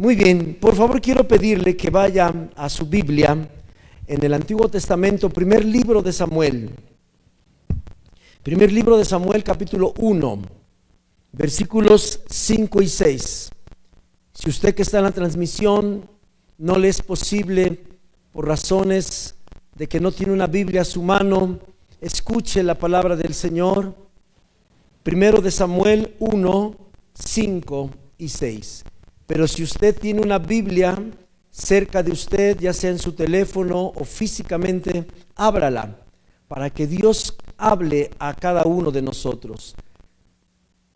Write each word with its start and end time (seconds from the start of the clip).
Muy 0.00 0.16
bien, 0.16 0.56
por 0.58 0.74
favor 0.74 0.98
quiero 0.98 1.28
pedirle 1.28 1.76
que 1.76 1.90
vaya 1.90 2.32
a 2.56 2.70
su 2.70 2.86
Biblia 2.86 3.36
en 4.06 4.24
el 4.24 4.32
Antiguo 4.32 4.66
Testamento, 4.66 5.28
primer 5.28 5.62
libro 5.62 6.00
de 6.00 6.10
Samuel. 6.10 6.70
Primer 8.42 8.72
libro 8.72 8.96
de 8.96 9.04
Samuel 9.04 9.44
capítulo 9.44 9.92
1, 9.98 10.40
versículos 11.32 12.20
5 12.30 12.80
y 12.80 12.88
6. 12.88 13.50
Si 14.32 14.48
usted 14.48 14.74
que 14.74 14.80
está 14.80 14.96
en 15.00 15.04
la 15.04 15.10
transmisión 15.10 16.08
no 16.56 16.78
le 16.78 16.88
es 16.88 17.02
posible 17.02 17.82
por 18.32 18.48
razones 18.48 19.34
de 19.74 19.86
que 19.86 20.00
no 20.00 20.12
tiene 20.12 20.32
una 20.32 20.46
Biblia 20.46 20.80
a 20.80 20.86
su 20.86 21.02
mano, 21.02 21.58
escuche 22.00 22.62
la 22.62 22.76
palabra 22.76 23.16
del 23.16 23.34
Señor. 23.34 23.94
Primero 25.02 25.42
de 25.42 25.50
Samuel 25.50 26.16
1, 26.20 26.74
5 27.12 27.90
y 28.16 28.30
6. 28.30 28.84
Pero 29.30 29.46
si 29.46 29.62
usted 29.62 29.96
tiene 29.96 30.22
una 30.22 30.40
Biblia 30.40 31.00
cerca 31.52 32.02
de 32.02 32.10
usted, 32.10 32.58
ya 32.58 32.72
sea 32.72 32.90
en 32.90 32.98
su 32.98 33.12
teléfono 33.12 33.92
o 33.94 34.04
físicamente, 34.04 35.06
ábrala 35.36 36.00
para 36.48 36.68
que 36.68 36.88
Dios 36.88 37.36
hable 37.56 38.10
a 38.18 38.34
cada 38.34 38.64
uno 38.64 38.90
de 38.90 39.02
nosotros. 39.02 39.76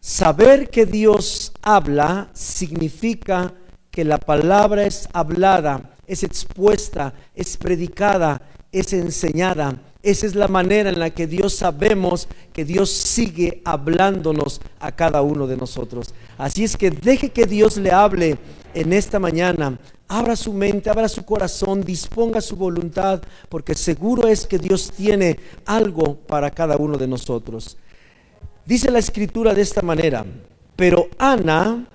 Saber 0.00 0.68
que 0.68 0.84
Dios 0.84 1.52
habla 1.62 2.28
significa 2.32 3.54
que 3.92 4.02
la 4.04 4.18
palabra 4.18 4.84
es 4.84 5.08
hablada, 5.12 5.94
es 6.04 6.24
expuesta, 6.24 7.14
es 7.36 7.56
predicada, 7.56 8.42
es 8.72 8.92
enseñada. 8.94 9.80
Esa 10.04 10.26
es 10.26 10.34
la 10.34 10.48
manera 10.48 10.90
en 10.90 10.98
la 10.98 11.08
que 11.08 11.26
Dios 11.26 11.54
sabemos 11.54 12.28
que 12.52 12.66
Dios 12.66 12.90
sigue 12.90 13.62
hablándonos 13.64 14.60
a 14.78 14.92
cada 14.92 15.22
uno 15.22 15.46
de 15.46 15.56
nosotros. 15.56 16.12
Así 16.36 16.62
es 16.62 16.76
que 16.76 16.90
deje 16.90 17.30
que 17.30 17.46
Dios 17.46 17.78
le 17.78 17.90
hable 17.90 18.36
en 18.74 18.92
esta 18.92 19.18
mañana. 19.18 19.78
Abra 20.06 20.36
su 20.36 20.52
mente, 20.52 20.90
abra 20.90 21.08
su 21.08 21.24
corazón, 21.24 21.82
disponga 21.82 22.42
su 22.42 22.54
voluntad, 22.54 23.22
porque 23.48 23.74
seguro 23.74 24.28
es 24.28 24.46
que 24.46 24.58
Dios 24.58 24.92
tiene 24.94 25.38
algo 25.64 26.16
para 26.16 26.50
cada 26.50 26.76
uno 26.76 26.98
de 26.98 27.08
nosotros. 27.08 27.78
Dice 28.66 28.90
la 28.90 28.98
escritura 28.98 29.54
de 29.54 29.62
esta 29.62 29.80
manera, 29.80 30.26
pero 30.76 31.08
Ana, 31.16 31.86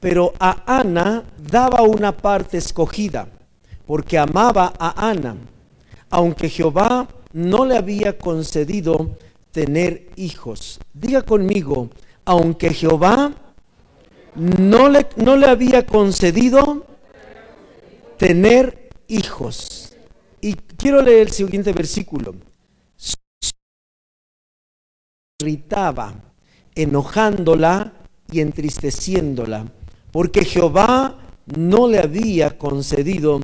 pero 0.00 0.32
a 0.40 0.78
Ana 0.78 1.22
daba 1.50 1.82
una 1.82 2.16
parte 2.16 2.56
escogida, 2.56 3.28
porque 3.86 4.16
amaba 4.16 4.72
a 4.78 5.10
Ana, 5.10 5.36
aunque 6.10 6.48
Jehová 6.48 7.08
no 7.32 7.64
le 7.64 7.76
había 7.76 8.18
concedido 8.18 9.16
tener 9.52 10.08
hijos. 10.16 10.80
Diga 10.92 11.22
conmigo, 11.22 11.90
aunque 12.24 12.72
Jehová 12.72 13.32
no 14.34 14.88
le, 14.88 15.06
no 15.16 15.36
le 15.36 15.46
había 15.46 15.86
concedido 15.86 16.86
tener 18.16 18.90
hijos. 19.08 19.94
Y 20.40 20.54
quiero 20.54 21.02
leer 21.02 21.28
el 21.28 21.32
siguiente 21.32 21.72
versículo 21.72 22.34
irritaba, 25.40 26.14
enojándola 26.74 27.92
y 28.32 28.40
entristeciéndola, 28.40 29.70
porque 30.10 30.44
Jehová 30.44 31.16
no 31.56 31.86
le 31.86 32.00
había 32.00 32.58
concedido 32.58 33.40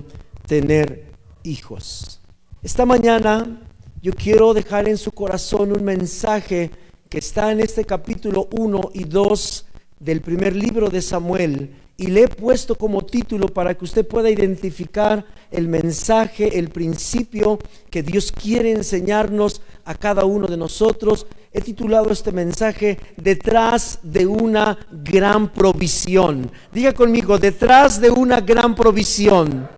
tener 0.46 1.12
hijos. 1.44 2.20
Esta 2.64 2.86
mañana 2.86 3.60
yo 4.00 4.14
quiero 4.14 4.54
dejar 4.54 4.88
en 4.88 4.96
su 4.96 5.12
corazón 5.12 5.70
un 5.72 5.84
mensaje 5.84 6.70
que 7.10 7.18
está 7.18 7.52
en 7.52 7.60
este 7.60 7.84
capítulo 7.84 8.48
1 8.52 8.90
y 8.94 9.04
2 9.04 9.66
del 10.00 10.22
primer 10.22 10.56
libro 10.56 10.88
de 10.88 11.02
Samuel 11.02 11.76
y 11.98 12.06
le 12.06 12.22
he 12.22 12.28
puesto 12.28 12.74
como 12.74 13.02
título 13.02 13.48
para 13.48 13.74
que 13.74 13.84
usted 13.84 14.08
pueda 14.08 14.30
identificar 14.30 15.26
el 15.50 15.68
mensaje, 15.68 16.58
el 16.58 16.70
principio 16.70 17.58
que 17.90 18.02
Dios 18.02 18.32
quiere 18.32 18.72
enseñarnos 18.72 19.60
a 19.84 19.94
cada 19.94 20.24
uno 20.24 20.46
de 20.46 20.56
nosotros. 20.56 21.26
He 21.52 21.60
titulado 21.60 22.10
este 22.10 22.32
mensaje 22.32 22.98
Detrás 23.18 23.98
de 24.02 24.26
una 24.26 24.78
gran 24.90 25.52
provisión. 25.52 26.50
Diga 26.72 26.94
conmigo, 26.94 27.36
detrás 27.38 28.00
de 28.00 28.08
una 28.08 28.40
gran 28.40 28.74
provisión. 28.74 29.68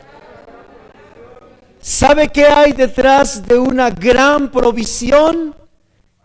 ¿Sabe 1.89 2.31
qué 2.31 2.47
hay 2.47 2.73
detrás 2.73 3.47
de 3.47 3.57
una 3.57 3.91
gran 3.91 4.51
provisión? 4.51 5.55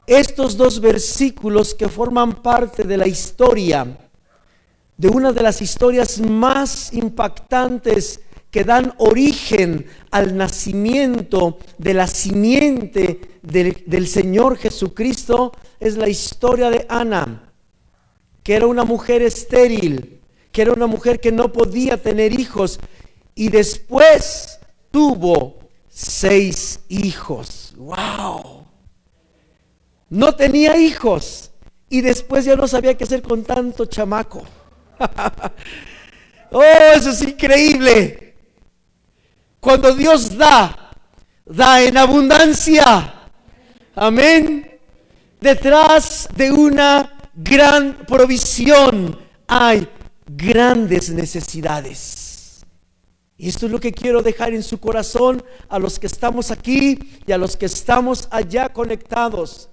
Estos 0.08 0.58
dos 0.58 0.82
versículos 0.82 1.76
que 1.76 1.88
forman 1.88 2.42
parte 2.42 2.84
de 2.84 2.98
la 2.98 3.08
historia 3.08 3.96
de 4.98 5.08
una 5.08 5.32
de 5.32 5.44
las 5.44 5.62
historias 5.62 6.20
más 6.20 6.92
impactantes 6.94 8.22
que 8.50 8.64
dan 8.64 8.96
origen 8.98 9.86
al 10.10 10.36
nacimiento 10.36 11.60
de 11.78 11.94
la 11.94 12.08
simiente 12.08 13.40
del, 13.44 14.08
Señor 14.08 14.58
Jesucristo 14.58 15.52
es 15.80 15.96
la 15.96 16.10
historia 16.10 16.72
de 16.72 16.88
Ana, 16.90 17.54
que 18.42 18.56
era 18.56 18.66
una 18.66 18.84
mujer 18.84 19.22
estéril, 19.22 20.22
que 20.52 20.64
era 20.64 20.74
una 20.74 20.88
mujer 20.88 21.20
que 21.20 21.32
no 21.32 21.54
podía 21.54 22.02
tener 22.02 22.34
hijos 22.34 22.80
y 23.36 23.50
después 23.50 24.58
tuvo 24.92 25.60
seis 25.90 26.80
hijos. 26.90 27.74
¡Wow! 27.78 28.66
No 30.10 30.36
tenía 30.36 30.78
hijos 30.78 31.52
y 31.90 32.02
después 32.02 32.46
ya 32.46 32.56
no 32.56 32.68
sabía 32.68 32.96
qué 32.98 33.06
hacer 33.06 33.22
con 33.22 33.44
tanto 33.44 33.86
chamaco. 33.86 34.44
oh, 36.52 36.64
eso 36.96 37.10
es 37.10 37.22
increíble. 37.22 38.36
Cuando 39.60 39.94
Dios 39.96 40.38
da, 40.38 40.92
da 41.46 41.82
en 41.82 41.98
abundancia. 41.98 43.14
Amén. 43.96 44.80
Detrás 45.40 46.30
de 46.36 46.52
una 46.52 47.30
gran 47.34 48.06
provisión 48.06 49.18
hay 49.48 49.88
grandes 50.28 51.10
necesidades. 51.10 52.31
Y 53.42 53.50
esto 53.50 53.66
es 53.66 53.72
lo 53.72 53.80
que 53.80 53.92
quiero 53.92 54.22
dejar 54.22 54.54
en 54.54 54.62
su 54.62 54.80
corazón 54.80 55.44
a 55.68 55.80
los 55.80 55.98
que 55.98 56.06
estamos 56.06 56.52
aquí 56.52 57.00
y 57.26 57.32
a 57.32 57.40
los 57.40 57.58
que 57.58 57.66
estamos 57.66 58.28
allá 58.30 58.70
conectados. 58.70 59.68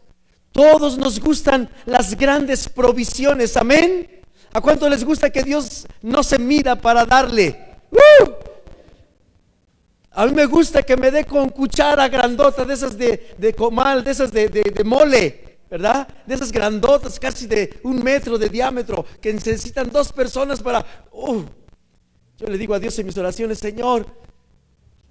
Todos 0.52 0.96
nos 0.96 1.20
gustan 1.20 1.68
las 1.84 2.16
grandes 2.16 2.66
provisiones. 2.66 3.58
Amén. 3.58 4.22
¿A 4.54 4.62
cuánto 4.62 4.88
les 4.88 5.04
gusta 5.04 5.28
que 5.28 5.42
Dios 5.42 5.86
no 6.00 6.22
se 6.22 6.38
mida 6.38 6.76
para 6.76 7.04
darle? 7.04 7.76
¡Uh! 7.90 8.30
A 10.12 10.24
mí 10.24 10.32
me 10.32 10.46
gusta 10.46 10.82
que 10.82 10.96
me 10.96 11.10
dé 11.10 11.26
con 11.26 11.50
cuchara 11.50 12.08
grandota 12.08 12.64
de 12.64 12.72
esas 12.72 12.96
de, 12.96 13.54
comal, 13.54 14.02
de 14.02 14.10
esas 14.12 14.32
de, 14.32 14.82
mole, 14.82 15.58
¿verdad? 15.70 16.08
De 16.24 16.36
esas 16.36 16.50
grandotas, 16.50 17.20
casi 17.20 17.46
de 17.46 17.78
un 17.82 18.02
metro 18.02 18.38
de 18.38 18.48
diámetro, 18.48 19.04
que 19.20 19.30
necesitan 19.30 19.90
dos 19.90 20.10
personas 20.10 20.62
para... 20.62 20.82
Uh. 21.12 21.42
Yo 22.38 22.46
le 22.46 22.56
digo 22.56 22.74
a 22.74 22.78
Dios 22.78 22.98
en 22.98 23.06
mis 23.06 23.18
oraciones, 23.18 23.58
Señor, 23.58 24.06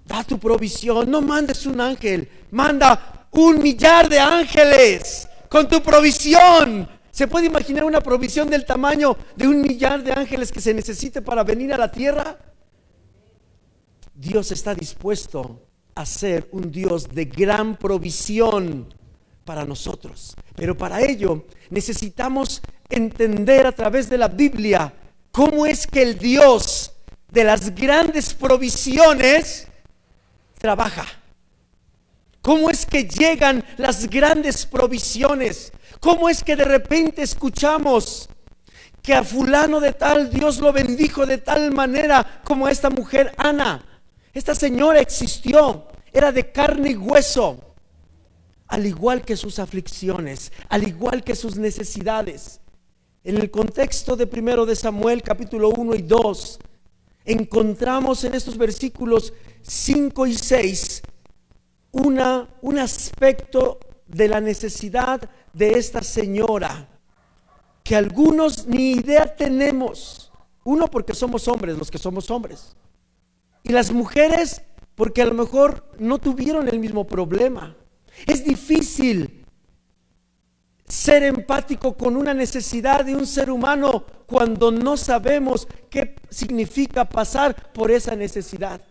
da 0.06 0.24
tu 0.24 0.40
provisión, 0.40 1.12
no 1.12 1.22
mandes 1.22 1.66
un 1.66 1.82
ángel, 1.82 2.30
manda 2.52 3.28
un 3.32 3.62
millar 3.62 4.10
de 4.10 4.20
ángeles 4.20 5.28
con 5.50 5.68
tu 5.68 5.82
provisión 5.82 6.88
¿Se 7.18 7.28
puede 7.28 7.48
imaginar 7.48 7.84
una 7.84 8.00
provisión 8.00 8.48
del 8.48 8.64
tamaño 8.64 9.18
de 9.36 9.48
un 9.48 9.64
millar 9.64 10.04
de 10.04 10.12
ángeles 10.12 10.52
que 10.52 10.62
se 10.62 10.72
necesite 10.72 11.24
para 11.24 11.44
venir 11.44 11.74
a 11.74 11.78
la 11.80 11.92
tierra? 11.92 12.38
Dios 14.14 14.52
está 14.52 14.76
dispuesto 14.76 15.64
a 15.96 16.06
ser 16.06 16.48
un 16.52 16.72
Dios 16.72 17.10
de 17.10 17.26
gran 17.26 17.76
provisión 17.76 18.94
para 19.46 19.66
nosotros. 19.66 20.36
Pero 20.56 20.78
para 20.78 21.02
ello 21.02 21.48
necesitamos 21.72 22.62
entender 22.88 23.66
a 23.66 23.72
través 23.72 24.12
de 24.12 24.20
la 24.20 24.28
Biblia 24.28 24.94
cómo 25.32 25.66
es 25.66 25.88
que 25.88 26.04
el 26.04 26.20
Dios 26.20 26.92
de 27.32 27.44
las 27.44 27.74
grandes 27.76 28.34
provisiones 28.34 29.68
trabaja. 30.58 31.06
¿Cómo 32.42 32.70
es 32.70 32.86
que 32.86 33.04
llegan 33.04 33.64
las 33.78 34.10
grandes 34.10 34.66
provisiones? 34.66 35.74
¿Cómo 36.00 36.30
es 36.30 36.44
que 36.44 36.56
de 36.56 36.64
repente 36.64 37.22
escuchamos 37.22 38.30
que 39.02 39.14
a 39.14 39.24
fulano 39.24 39.80
de 39.80 39.94
tal 39.94 40.30
Dios 40.30 40.60
lo 40.60 40.72
bendijo 40.72 41.26
de 41.26 41.40
tal 41.40 41.72
manera 41.72 42.42
como 42.44 42.68
a 42.68 42.72
esta 42.72 42.90
mujer 42.90 43.34
Ana? 43.38 43.84
Esta 44.34 44.56
señora 44.56 45.00
existió, 45.00 45.88
era 46.14 46.32
de 46.32 46.52
carne 46.52 46.92
y 46.92 46.96
hueso, 46.96 47.76
al 48.68 48.86
igual 48.86 49.24
que 49.24 49.36
sus 49.36 49.60
aflicciones, 49.60 50.52
al 50.70 50.88
igual 50.88 51.24
que 51.24 51.36
sus 51.36 51.58
necesidades. 51.58 52.62
En 53.24 53.38
el 53.38 53.52
contexto 53.52 54.16
de 54.16 54.28
primero 54.28 54.66
de 54.66 54.76
Samuel 54.76 55.22
capítulo 55.22 55.70
1 55.70 55.96
y 55.96 56.02
2, 56.04 56.60
encontramos 57.28 58.24
en 58.24 58.34
estos 58.34 58.58
versículos 58.58 59.34
5 59.62 60.28
y 60.28 60.34
6 60.34 61.04
una, 61.92 62.48
un 62.62 62.80
aspecto 62.80 63.80
de 64.08 64.28
la 64.28 64.42
necesidad 64.42 65.30
de 65.54 65.72
esta 65.72 66.02
señora 66.02 66.88
que 67.84 67.96
algunos 67.96 68.66
ni 68.66 68.92
idea 68.92 69.36
tenemos 69.36 70.28
Uno, 70.64 70.88
porque 70.88 71.14
somos 71.14 71.48
hombres, 71.48 71.78
los 71.78 71.90
que 71.90 71.98
somos 71.98 72.30
hombres. 72.30 72.76
Y 73.64 73.70
las 73.70 73.94
mujeres, 73.94 74.62
porque 74.96 75.22
a 75.22 75.26
lo 75.26 75.34
mejor 75.34 75.90
no 75.98 76.18
tuvieron 76.18 76.68
el 76.68 76.80
mismo 76.80 77.08
problema. 77.08 77.74
Es 78.26 78.44
difícil 78.44 79.37
ser 80.88 81.24
empático 81.24 81.98
con 81.98 82.16
una 82.16 82.34
necesidad 82.34 83.04
de 83.04 83.16
un 83.16 83.28
ser 83.28 83.52
humano 83.52 84.06
cuando 84.26 84.72
no 84.72 84.96
sabemos 84.96 85.68
qué 85.90 86.16
significa 86.30 87.06
pasar 87.06 87.74
por 87.74 87.92
esa 87.92 88.16
necesidad. 88.16 88.82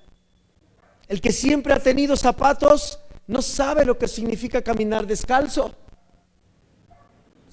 El 1.09 1.21
que 1.21 1.33
siempre 1.33 1.73
ha 1.73 1.79
tenido 1.79 2.17
zapatos 2.17 2.99
no 3.27 3.41
sabe 3.41 3.85
lo 3.85 3.97
que 3.97 4.09
significa 4.09 4.63
caminar 4.63 5.07
descalzo. 5.07 5.75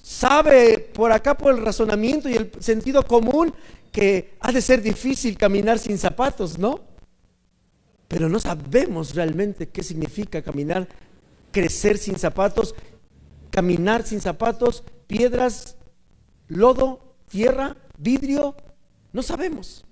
Sabe 0.02 0.78
por 0.78 1.10
acá 1.12 1.36
por 1.36 1.54
el 1.54 1.64
razonamiento 1.64 2.28
y 2.28 2.34
el 2.34 2.52
sentido 2.60 3.04
común 3.06 3.54
que 3.90 4.34
ha 4.40 4.52
de 4.52 4.60
ser 4.60 4.82
difícil 4.82 5.38
caminar 5.38 5.78
sin 5.78 5.96
zapatos, 5.96 6.58
¿no? 6.58 6.80
Pero 8.08 8.28
no 8.28 8.38
sabemos 8.38 9.14
realmente 9.14 9.68
qué 9.68 9.82
significa 9.82 10.42
caminar, 10.42 10.86
crecer 11.50 11.96
sin 11.96 12.18
zapatos 12.18 12.74
caminar 13.54 14.04
sin 14.04 14.20
zapatos, 14.20 14.82
piedras, 15.06 15.76
lodo, 16.48 17.14
tierra, 17.28 17.76
vidrio, 17.96 18.56
no 19.12 19.22
sabemos. 19.22 19.84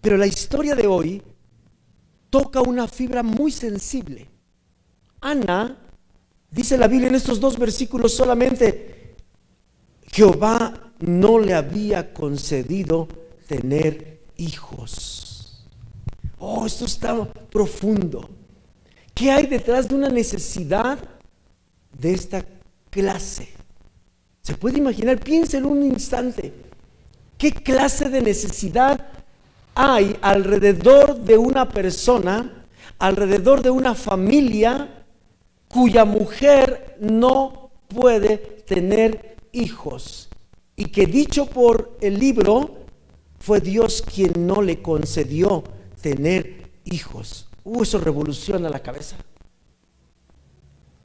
Pero 0.00 0.16
la 0.16 0.26
historia 0.26 0.74
de 0.74 0.86
hoy 0.86 1.22
toca 2.30 2.62
una 2.62 2.88
fibra 2.88 3.22
muy 3.22 3.52
sensible. 3.52 4.30
Ana, 5.20 5.76
dice 6.50 6.78
la 6.78 6.88
Biblia 6.88 7.10
en 7.10 7.16
estos 7.16 7.38
dos 7.38 7.58
versículos 7.58 8.14
solamente, 8.14 9.14
Jehová 10.10 10.94
no 10.98 11.38
le 11.38 11.52
había 11.52 12.14
concedido 12.14 13.08
tener 13.46 14.22
hijos. 14.38 15.66
Oh, 16.38 16.64
esto 16.64 16.86
está 16.86 17.30
profundo. 17.50 18.30
¿Qué 19.14 19.30
hay 19.30 19.46
detrás 19.46 19.86
de 19.86 19.96
una 19.96 20.08
necesidad 20.08 20.98
de 21.98 22.14
esta 22.14 22.42
clase. 22.92 23.48
¿Se 24.42 24.54
puede 24.54 24.78
imaginar? 24.78 25.18
Piensa 25.18 25.56
en 25.56 25.64
un 25.64 25.82
instante. 25.82 26.52
¿Qué 27.38 27.50
clase 27.50 28.08
de 28.10 28.20
necesidad 28.20 29.08
hay 29.74 30.16
alrededor 30.20 31.16
de 31.16 31.38
una 31.38 31.68
persona, 31.70 32.66
alrededor 32.98 33.62
de 33.62 33.70
una 33.70 33.94
familia 33.94 35.04
cuya 35.68 36.04
mujer 36.04 36.96
no 37.00 37.70
puede 37.88 38.36
tener 38.36 39.36
hijos? 39.52 40.28
Y 40.76 40.86
que 40.86 41.06
dicho 41.06 41.46
por 41.46 41.96
el 42.00 42.18
libro, 42.18 42.84
fue 43.38 43.60
Dios 43.60 44.02
quien 44.02 44.46
no 44.46 44.60
le 44.60 44.82
concedió 44.82 45.64
tener 46.00 46.70
hijos. 46.84 47.48
Uh, 47.64 47.84
eso 47.84 47.98
revoluciona 47.98 48.68
la 48.68 48.80
cabeza. 48.80 49.16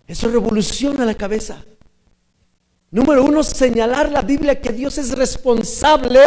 Eso 0.06 0.30
revoluciona 0.30 1.06
la 1.06 1.16
cabeza. 1.16 1.64
Número 2.90 3.24
uno, 3.24 3.44
señalar 3.44 4.12
la 4.12 4.22
Biblia 4.22 4.62
que 4.62 4.72
Dios 4.72 4.98
es 4.98 5.12
responsable 5.12 6.22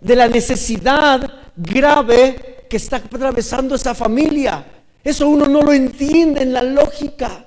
de 0.00 0.16
la 0.16 0.28
necesidad 0.28 1.20
grave 1.56 2.66
que 2.68 2.76
está 2.76 2.96
atravesando 2.96 3.74
esa 3.74 3.94
familia. 3.94 4.64
Eso 5.02 5.28
uno 5.28 5.46
no 5.46 5.62
lo 5.62 5.72
entiende 5.72 6.42
en 6.42 6.52
la 6.52 6.62
lógica. 6.62 7.46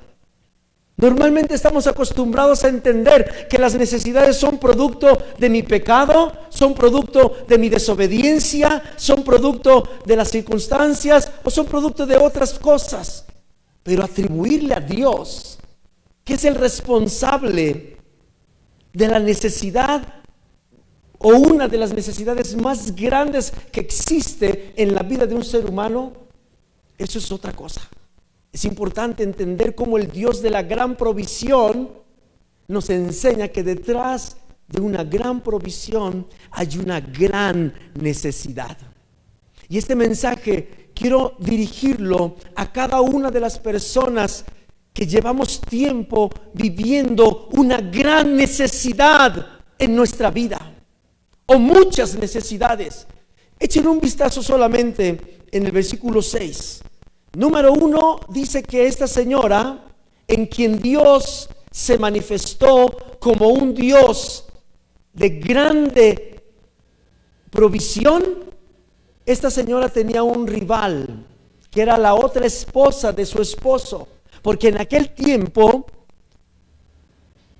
Normalmente 0.98 1.54
estamos 1.54 1.86
acostumbrados 1.88 2.63
a 2.63 2.69
entender 2.69 3.48
que 3.48 3.60
las 3.60 3.75
necesidades 3.75 4.36
son 4.36 4.57
producto 4.57 5.18
de 5.38 5.50
mi 5.50 5.63
pecado, 5.63 6.34
son 6.50 6.74
producto 6.74 7.38
de 7.48 7.57
mi 7.57 7.69
desobediencia, 7.69 8.81
son 8.98 9.24
producto 9.24 9.88
de 10.06 10.16
las 10.16 10.30
circunstancias 10.30 11.31
o 11.44 11.50
son 11.50 11.68
producto 11.68 12.06
de 12.06 12.18
otras 12.18 12.57
cosas. 12.57 13.25
Pero 13.84 14.04
atribuirle 14.04 14.74
a 14.74 14.81
Dios, 14.81 15.60
que 16.25 16.34
es 16.34 16.44
el 16.44 16.56
responsable 16.56 17.99
de 18.94 19.07
la 19.07 19.19
necesidad 19.19 20.21
o 21.19 21.30
una 21.30 21.68
de 21.68 21.77
las 21.77 21.94
necesidades 21.94 22.56
más 22.56 22.95
grandes 22.95 23.51
que 23.71 23.81
existe 23.81 24.74
en 24.77 24.95
la 24.95 25.03
vida 25.03 25.25
de 25.25 25.36
un 25.36 25.44
ser 25.44 25.65
humano, 25.65 26.13
eso 26.97 27.19
es 27.19 27.31
otra 27.31 27.51
cosa. 27.51 27.81
Es 28.51 28.65
importante 28.65 29.24
entender 29.24 29.75
cómo 29.75 29.97
el 29.97 30.09
Dios 30.09 30.41
de 30.41 30.50
la 30.50 30.63
gran 30.63 30.95
provisión 30.95 31.89
nos 32.68 32.89
enseña 32.89 33.50
que 33.50 33.63
detrás 33.63 34.38
de 34.68 34.81
una 34.81 35.03
gran 35.03 35.42
provisión 35.42 36.27
hay 36.51 36.77
una 36.77 37.01
gran 37.01 37.74
necesidad. 38.00 38.77
Y 39.68 39.77
este 39.77 39.95
mensaje 39.95 40.89
quiero 40.94 41.35
dirigirlo 41.39 42.35
a 42.56 42.71
cada 42.71 43.01
una 43.01 43.30
de 43.30 43.39
las 43.39 43.59
personas 43.59 44.45
que 45.00 45.07
llevamos 45.07 45.62
tiempo 45.62 46.30
viviendo 46.54 47.48
una 47.54 47.78
gran 47.78 48.36
necesidad 48.36 49.62
en 49.78 49.96
nuestra 49.96 50.30
vida, 50.30 50.74
o 51.46 51.57
muchas 51.57 52.16
necesidades. 52.16 53.07
Echen 53.57 53.88
un 53.88 54.01
vistazo 54.01 54.44
solamente 54.44 55.40
en 55.50 55.66
el 55.66 55.72
versículo 55.72 56.22
6. 56.22 56.81
Número 57.38 57.72
uno 57.72 58.19
dice 58.28 58.62
que 58.62 58.88
esta 58.88 59.07
señora, 59.07 59.86
en 60.28 60.48
quien 60.48 60.81
Dios 60.81 61.48
se 61.72 61.98
manifestó 61.98 63.18
como 63.22 63.48
un 63.48 63.74
Dios 63.74 64.48
de 65.13 65.30
grande 65.30 66.44
provisión, 67.50 68.52
esta 69.25 69.50
señora 69.50 69.88
tenía 69.88 70.24
un 70.24 70.45
rival, 70.45 71.25
que 71.72 71.84
era 71.84 71.98
la 71.98 72.16
otra 72.16 72.45
esposa 72.45 73.13
de 73.13 73.25
su 73.25 73.42
esposo. 73.42 74.06
Porque 74.41 74.69
en 74.69 74.80
aquel 74.80 75.09
tiempo 75.09 75.86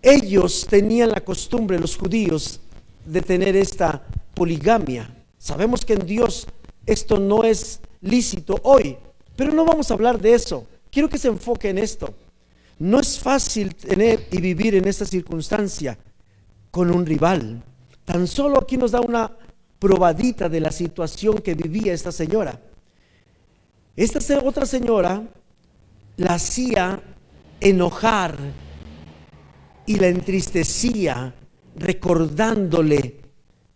ellos 0.02 0.66
tenían 0.70 1.10
la 1.10 1.22
costumbre, 1.22 1.80
los 1.80 1.98
judíos, 1.98 2.62
de 3.06 3.22
tener 3.22 3.56
esta 3.56 4.04
poligamia. 4.34 5.14
Sabemos 5.38 5.86
que 5.86 5.94
en 5.94 6.06
Dios 6.06 6.48
esto 6.86 7.20
no 7.20 7.44
es 7.44 7.82
lícito 8.02 8.60
hoy, 8.64 8.98
pero 9.36 9.54
no 9.54 9.66
vamos 9.66 9.92
a 9.92 9.94
hablar 9.94 10.20
de 10.20 10.34
eso. 10.34 10.68
Quiero 10.92 11.10
que 11.10 11.18
se 11.18 11.28
enfoque 11.28 11.70
en 11.70 11.78
esto. 11.78 12.14
No 12.80 13.00
es 13.00 13.20
fácil 13.20 13.76
tener 13.76 14.28
y 14.32 14.40
vivir 14.40 14.76
en 14.76 14.88
esta 14.88 15.06
circunstancia 15.06 15.98
con 16.72 16.90
un 16.92 17.06
rival. 17.06 17.62
Tan 18.06 18.26
solo 18.26 18.60
aquí 18.60 18.78
nos 18.78 18.92
da 18.92 19.02
una 19.02 19.32
probadita 19.80 20.50
de 20.50 20.60
la 20.60 20.72
situación 20.72 21.40
que 21.40 21.54
vivía 21.56 21.94
esta 21.94 22.12
señora. 22.12 22.60
Esta 23.96 24.20
otra 24.44 24.66
señora 24.66 25.24
la 26.20 26.34
hacía 26.34 27.02
enojar 27.62 28.38
y 29.86 29.96
la 29.96 30.08
entristecía 30.08 31.34
recordándole 31.78 33.22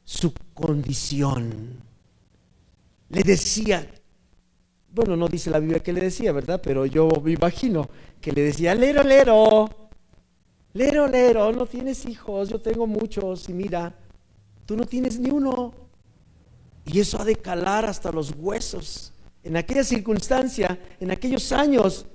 su 0.04 0.34
condición. 0.54 1.82
Le 3.10 3.24
decía, 3.24 3.90
bueno, 4.92 5.16
no 5.16 5.30
dice 5.30 5.50
la 5.52 5.60
Biblia 5.60 5.80
que 5.80 5.94
le 5.94 6.02
decía, 6.02 6.34
¿verdad? 6.34 6.60
Pero 6.62 6.86
yo 6.86 7.08
me 7.24 7.32
imagino 7.32 7.90
que 8.20 8.34
le 8.34 8.42
decía, 8.42 8.76
lero, 8.76 9.04
lero, 9.04 9.70
lero, 10.74 11.08
lero, 11.08 11.52
no 11.54 11.66
tienes 11.66 12.06
hijos, 12.06 12.50
yo 12.50 12.60
tengo 12.60 12.86
muchos 12.86 13.48
y 13.48 13.54
mira, 13.54 13.96
tú 14.66 14.76
no 14.76 14.86
tienes 14.86 15.18
ni 15.18 15.30
uno. 15.30 15.74
Y 16.86 17.00
eso 17.00 17.22
ha 17.22 17.24
de 17.24 17.38
calar 17.38 17.86
hasta 17.86 18.12
los 18.12 18.34
huesos. 18.36 19.14
En 19.44 19.56
aquella 19.56 19.86
circunstancia, 19.86 20.78
en 21.00 21.12
aquellos 21.12 21.54
años, 21.54 22.06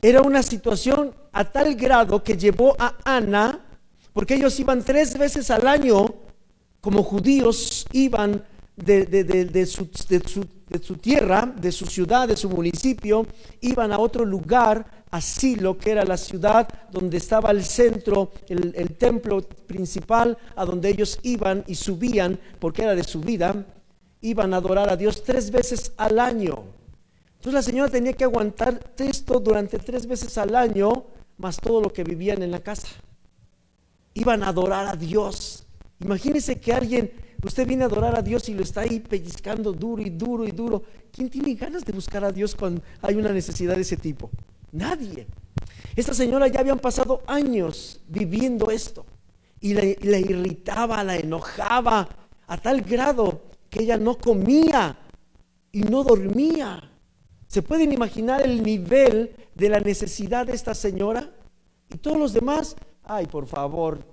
era 0.00 0.22
una 0.22 0.42
situación 0.42 1.14
a 1.32 1.44
tal 1.44 1.74
grado 1.74 2.22
que 2.22 2.36
llevó 2.36 2.76
a 2.78 2.94
Ana, 3.04 3.64
porque 4.12 4.34
ellos 4.34 4.58
iban 4.60 4.82
tres 4.82 5.18
veces 5.18 5.50
al 5.50 5.66
año, 5.66 6.14
como 6.80 7.02
judíos 7.02 7.86
iban 7.92 8.44
de, 8.76 9.66
su, 9.66 9.88
su, 10.82 10.94
tierra, 10.96 11.52
de 11.60 11.72
su 11.72 11.86
ciudad, 11.86 12.28
de 12.28 12.36
su 12.36 12.48
municipio, 12.48 13.26
iban 13.60 13.92
a 13.92 13.98
otro 13.98 14.24
lugar, 14.24 14.98
a 15.10 15.20
Silo, 15.20 15.78
que 15.78 15.92
era 15.92 16.04
la 16.04 16.18
ciudad 16.18 16.68
donde 16.92 17.16
estaba 17.16 17.50
el 17.50 17.64
centro, 17.64 18.30
el, 18.48 18.74
el 18.76 18.96
templo 18.96 19.40
principal, 19.40 20.36
a 20.54 20.64
donde 20.64 20.90
ellos 20.90 21.18
iban 21.22 21.64
y 21.66 21.74
subían, 21.74 22.38
porque 22.58 22.82
era 22.82 22.94
de 22.94 23.04
su 23.04 23.20
vida, 23.20 23.64
iban 24.20 24.52
a 24.52 24.58
adorar 24.58 24.90
a 24.90 24.96
Dios 24.96 25.24
tres 25.24 25.50
veces 25.50 25.92
al 25.96 26.18
año. 26.18 26.77
Entonces 27.38 27.54
la 27.54 27.62
señora 27.62 27.88
tenía 27.88 28.14
que 28.14 28.24
aguantar 28.24 28.80
esto 28.98 29.38
durante 29.38 29.78
tres 29.78 30.08
veces 30.08 30.36
al 30.38 30.56
año, 30.56 31.04
más 31.36 31.56
todo 31.56 31.80
lo 31.80 31.92
que 31.92 32.02
vivían 32.02 32.42
en 32.42 32.50
la 32.50 32.58
casa. 32.58 32.88
Iban 34.14 34.42
a 34.42 34.48
adorar 34.48 34.88
a 34.88 34.96
Dios. 34.96 35.64
Imagínese 36.00 36.58
que 36.58 36.72
alguien, 36.72 37.12
usted 37.44 37.64
viene 37.64 37.84
a 37.84 37.86
adorar 37.86 38.16
a 38.16 38.22
Dios 38.22 38.48
y 38.48 38.54
lo 38.54 38.64
está 38.64 38.80
ahí 38.80 38.98
pellizcando 38.98 39.72
duro 39.72 40.02
y 40.02 40.10
duro 40.10 40.44
y 40.44 40.50
duro. 40.50 40.82
¿Quién 41.12 41.30
tiene 41.30 41.54
ganas 41.54 41.84
de 41.84 41.92
buscar 41.92 42.24
a 42.24 42.32
Dios 42.32 42.56
cuando 42.56 42.82
hay 43.02 43.14
una 43.14 43.32
necesidad 43.32 43.76
de 43.76 43.82
ese 43.82 43.96
tipo? 43.96 44.30
Nadie. 44.72 45.28
Esta 45.94 46.14
señora 46.14 46.48
ya 46.48 46.58
habían 46.58 46.80
pasado 46.80 47.22
años 47.28 48.00
viviendo 48.08 48.72
esto 48.72 49.06
y 49.60 49.74
la, 49.74 49.82
la 50.02 50.18
irritaba, 50.18 51.04
la 51.04 51.16
enojaba 51.16 52.08
a 52.48 52.56
tal 52.56 52.80
grado 52.80 53.42
que 53.70 53.84
ella 53.84 53.96
no 53.96 54.18
comía 54.18 54.98
y 55.70 55.82
no 55.82 56.02
dormía. 56.02 56.82
¿Se 57.48 57.62
pueden 57.62 57.92
imaginar 57.92 58.42
el 58.42 58.62
nivel 58.62 59.34
de 59.54 59.68
la 59.70 59.80
necesidad 59.80 60.46
de 60.46 60.52
esta 60.52 60.74
señora? 60.74 61.32
Y 61.90 61.96
todos 61.96 62.18
los 62.18 62.34
demás, 62.34 62.76
ay, 63.02 63.26
por 63.26 63.46
favor, 63.46 64.04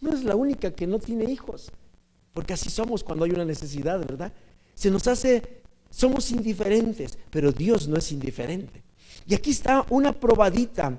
no 0.00 0.12
es 0.12 0.24
la 0.24 0.34
única 0.34 0.72
que 0.72 0.88
no 0.88 0.98
tiene 0.98 1.30
hijos, 1.30 1.70
porque 2.34 2.54
así 2.54 2.68
somos 2.68 3.04
cuando 3.04 3.24
hay 3.24 3.30
una 3.30 3.44
necesidad, 3.44 4.00
¿verdad? 4.00 4.32
Se 4.74 4.90
nos 4.90 5.06
hace, 5.06 5.62
somos 5.88 6.32
indiferentes, 6.32 7.16
pero 7.30 7.52
Dios 7.52 7.86
no 7.86 7.96
es 7.96 8.10
indiferente. 8.10 8.82
Y 9.24 9.34
aquí 9.36 9.52
está 9.52 9.86
una 9.90 10.12
probadita. 10.12 10.98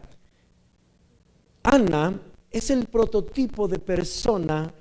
Ana 1.61 2.21
es 2.49 2.69
el 2.69 2.85
prototipo 2.85 3.67
de 3.67 3.79
persona 3.79 4.73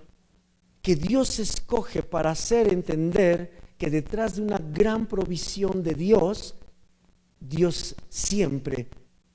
que 0.81 0.95
Dios 0.95 1.41
escoge 1.41 2.05
para 2.05 2.31
hacer 2.31 2.73
entender 2.73 3.62
que 3.83 3.91
detrás 3.91 4.37
de 4.37 4.43
una 4.43 4.59
gran 4.59 5.07
provisión 5.07 5.83
de 5.83 5.95
Dios, 5.95 6.55
Dios 7.41 7.97
siempre 8.09 8.87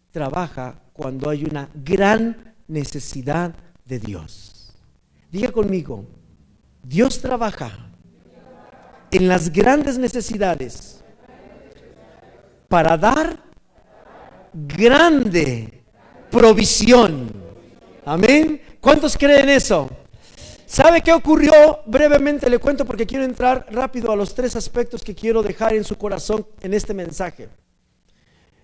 trabaja 0.09 0.79
cuando 0.93 1.29
hay 1.29 1.43
una 1.43 1.69
gran 1.75 2.55
necesidad 2.65 3.53
de 3.83 3.99
Dios. 3.99 4.73
Diga 5.29 5.51
conmigo, 5.51 6.05
Dios 6.81 7.19
trabaja 7.19 7.89
en 9.11 9.27
las 9.27 9.51
grandes 9.51 9.97
necesidades 9.97 11.03
para 12.69 12.97
dar 12.97 13.43
grande 14.53 15.83
provisión. 16.31 17.33
Amén. 18.05 18.61
¿Cuántos 18.79 19.17
creen 19.17 19.49
eso? 19.49 19.89
¿Sabe 20.67 21.01
qué 21.01 21.13
ocurrió? 21.13 21.79
Brevemente 21.85 22.49
le 22.49 22.59
cuento 22.59 22.83
porque 22.83 23.05
quiero 23.05 23.23
entrar 23.23 23.65
rápido 23.71 24.11
a 24.11 24.17
los 24.17 24.35
tres 24.35 24.53
aspectos 24.57 25.01
que 25.01 25.15
quiero 25.15 25.41
dejar 25.41 25.73
en 25.73 25.85
su 25.85 25.97
corazón 25.97 26.45
en 26.59 26.73
este 26.73 26.93
mensaje. 26.93 27.47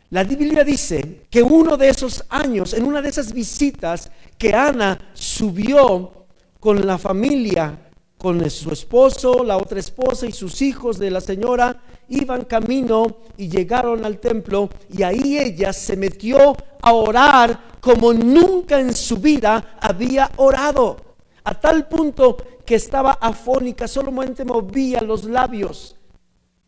La 0.09 0.25
Biblia 0.25 0.65
dice 0.65 1.21
que 1.29 1.41
uno 1.41 1.77
de 1.77 1.87
esos 1.87 2.25
años, 2.27 2.73
en 2.73 2.83
una 2.83 3.01
de 3.01 3.07
esas 3.07 3.31
visitas 3.31 4.11
que 4.37 4.53
Ana 4.53 5.11
subió 5.13 6.25
con 6.59 6.85
la 6.85 6.97
familia, 6.97 7.89
con 8.17 8.49
su 8.49 8.71
esposo, 8.71 9.41
la 9.41 9.55
otra 9.55 9.79
esposa 9.79 10.25
y 10.25 10.33
sus 10.33 10.61
hijos 10.61 10.99
de 10.99 11.09
la 11.09 11.21
señora, 11.21 11.81
iban 12.09 12.43
camino 12.43 13.19
y 13.37 13.47
llegaron 13.47 14.03
al 14.03 14.19
templo 14.19 14.69
y 14.91 15.03
ahí 15.03 15.37
ella 15.37 15.71
se 15.71 15.95
metió 15.95 16.53
a 16.81 16.91
orar 16.91 17.79
como 17.79 18.11
nunca 18.11 18.77
en 18.77 18.93
su 18.93 19.19
vida 19.19 19.77
había 19.79 20.29
orado 20.35 21.12
a 21.43 21.53
tal 21.59 21.87
punto 21.87 22.37
que 22.65 22.75
estaba 22.75 23.11
afónica, 23.13 23.87
solamente 23.87 24.45
movía 24.45 25.01
los 25.01 25.25
labios. 25.25 25.95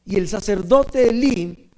Y 0.05 0.17
el 0.17 0.27
sacerdote 0.27 1.09
Elí 1.09 1.69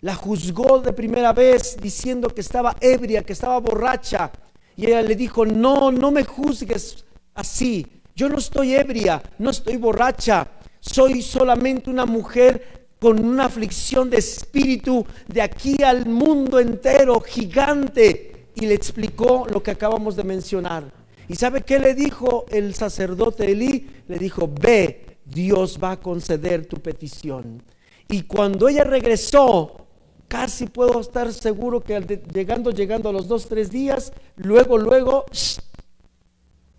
la 0.00 0.14
juzgó 0.14 0.80
de 0.80 0.92
primera 0.92 1.32
vez 1.32 1.76
diciendo 1.80 2.28
que 2.28 2.40
estaba 2.40 2.76
ebria, 2.80 3.22
que 3.22 3.32
estaba 3.32 3.58
borracha. 3.58 4.30
Y 4.76 4.86
ella 4.86 5.02
le 5.02 5.16
dijo, 5.16 5.44
no, 5.44 5.90
no 5.90 6.10
me 6.10 6.24
juzgues 6.24 7.04
así. 7.34 7.86
Yo 8.14 8.28
no 8.28 8.38
estoy 8.38 8.74
ebria, 8.74 9.22
no 9.38 9.50
estoy 9.50 9.76
borracha. 9.76 10.46
Soy 10.80 11.22
solamente 11.22 11.90
una 11.90 12.06
mujer 12.06 12.88
con 13.00 13.24
una 13.24 13.46
aflicción 13.46 14.08
de 14.08 14.18
espíritu 14.18 15.04
de 15.26 15.42
aquí 15.42 15.82
al 15.82 16.06
mundo 16.06 16.60
entero, 16.60 17.20
gigante. 17.20 18.50
Y 18.54 18.66
le 18.66 18.74
explicó 18.74 19.46
lo 19.50 19.62
que 19.62 19.72
acabamos 19.72 20.16
de 20.16 20.24
mencionar. 20.24 21.05
¿Y 21.28 21.36
sabe 21.36 21.62
qué 21.62 21.78
le 21.78 21.94
dijo 21.94 22.46
el 22.50 22.74
sacerdote 22.74 23.50
Elí? 23.50 23.88
Le 24.06 24.18
dijo, 24.18 24.48
ve, 24.48 25.18
Dios 25.24 25.78
va 25.82 25.92
a 25.92 26.00
conceder 26.00 26.66
tu 26.66 26.76
petición. 26.76 27.62
Y 28.08 28.22
cuando 28.22 28.68
ella 28.68 28.84
regresó, 28.84 29.86
casi 30.28 30.66
puedo 30.66 31.00
estar 31.00 31.32
seguro 31.32 31.80
que 31.80 32.22
llegando, 32.32 32.70
llegando 32.70 33.08
a 33.08 33.12
los 33.12 33.26
dos, 33.26 33.48
tres 33.48 33.70
días, 33.70 34.12
luego, 34.36 34.78
luego, 34.78 35.24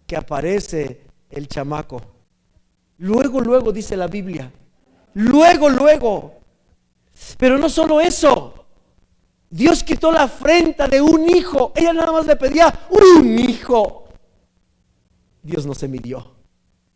que 0.05 0.15
aparece 0.15 1.01
el 1.29 1.47
chamaco. 1.47 2.01
Luego, 2.99 3.41
luego, 3.41 3.71
dice 3.71 3.97
la 3.97 4.07
Biblia. 4.07 4.51
Luego, 5.13 5.69
luego. 5.69 6.35
Pero 7.37 7.57
no 7.57 7.69
solo 7.69 7.99
eso. 7.99 8.53
Dios 9.49 9.83
quitó 9.83 10.11
la 10.11 10.23
afrenta 10.23 10.87
de 10.87 11.01
un 11.01 11.29
hijo. 11.29 11.73
Ella 11.75 11.93
nada 11.93 12.11
más 12.11 12.25
le 12.25 12.35
pedía 12.35 12.73
un 12.89 13.37
hijo. 13.37 14.06
Dios 15.47 15.65
no 15.65 15.73
se 15.73 15.87
midió. 15.87 16.35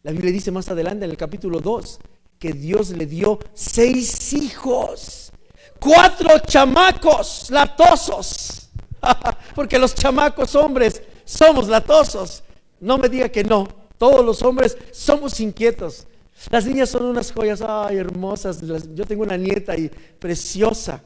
La 0.03 0.12
Biblia 0.12 0.31
dice 0.31 0.51
más 0.51 0.67
adelante 0.67 1.05
en 1.05 1.12
el 1.12 1.17
capítulo 1.17 1.62
2 1.62 2.00
que 2.38 2.51
Dios 2.51 2.89
le 2.89 3.05
dio 3.05 3.39
seis 3.53 4.34
hijos, 4.34 5.31
cuatro 5.79 6.39
chamacos 6.39 7.50
latosos, 7.50 8.70
porque 9.55 9.79
los 9.79 9.96
chamacos 9.96 10.53
hombres 10.55 11.01
somos 11.24 11.70
latosos. 11.70 12.43
No 12.81 12.98
me 12.98 13.08
diga 13.08 13.29
que 13.29 13.43
no, 13.43 13.70
todos 13.98 14.25
los 14.25 14.41
hombres 14.41 14.77
somos 14.91 15.39
inquietos. 15.39 16.05
Las 16.50 16.65
niñas 16.65 16.89
son 16.89 17.05
unas 17.05 17.31
joyas, 17.31 17.62
ay, 17.62 17.98
hermosas. 17.98 18.60
Yo 18.93 19.05
tengo 19.05 19.24
una 19.24 19.38
nieta 19.38 19.77
y 19.77 19.88
preciosa. 20.20 21.01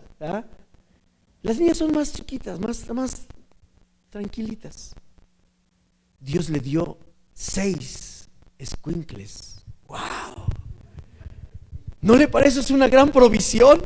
Las 1.44 1.60
niñas 1.60 1.78
son 1.78 1.92
más 1.92 2.12
chiquitas, 2.12 2.60
más, 2.60 2.90
más 2.90 3.28
tranquilitas. 4.10 4.96
Dios 6.20 6.50
le 6.50 6.60
dio 6.60 6.98
seis 7.36 8.30
escuincles. 8.58 9.64
¡Wow! 9.88 10.46
¿No 12.02 12.16
le 12.16 12.28
parece 12.28 12.74
una 12.74 12.88
gran 12.88 13.12
provisión? 13.12 13.80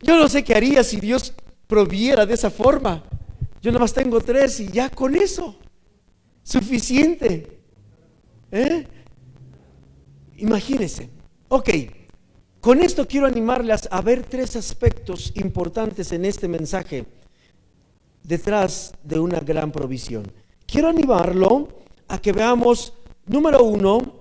Yo 0.00 0.16
no 0.16 0.28
sé 0.28 0.42
qué 0.44 0.54
haría 0.54 0.84
si 0.84 1.00
Dios 1.00 1.32
proviera 1.66 2.26
de 2.26 2.34
esa 2.34 2.50
forma. 2.50 3.02
Yo 3.62 3.70
nada 3.70 3.80
más 3.80 3.94
tengo 3.94 4.20
tres 4.20 4.60
y 4.60 4.68
ya 4.68 4.90
con 4.90 5.14
eso. 5.14 5.56
Suficiente. 6.42 7.60
¿Eh? 8.50 8.86
Imagínense. 10.38 11.08
Ok, 11.48 11.70
con 12.60 12.80
esto 12.80 13.06
quiero 13.06 13.26
animarles 13.26 13.88
a 13.90 14.00
ver 14.00 14.24
tres 14.24 14.56
aspectos 14.56 15.32
importantes 15.36 16.12
en 16.12 16.24
este 16.24 16.48
mensaje 16.48 17.06
detrás 18.22 18.92
de 19.04 19.20
una 19.20 19.38
gran 19.40 19.70
provisión. 19.70 20.30
Quiero 20.66 20.88
animarlo 20.88 21.81
a 22.12 22.20
que 22.20 22.30
veamos, 22.30 22.92
número 23.24 23.64
uno, 23.64 24.20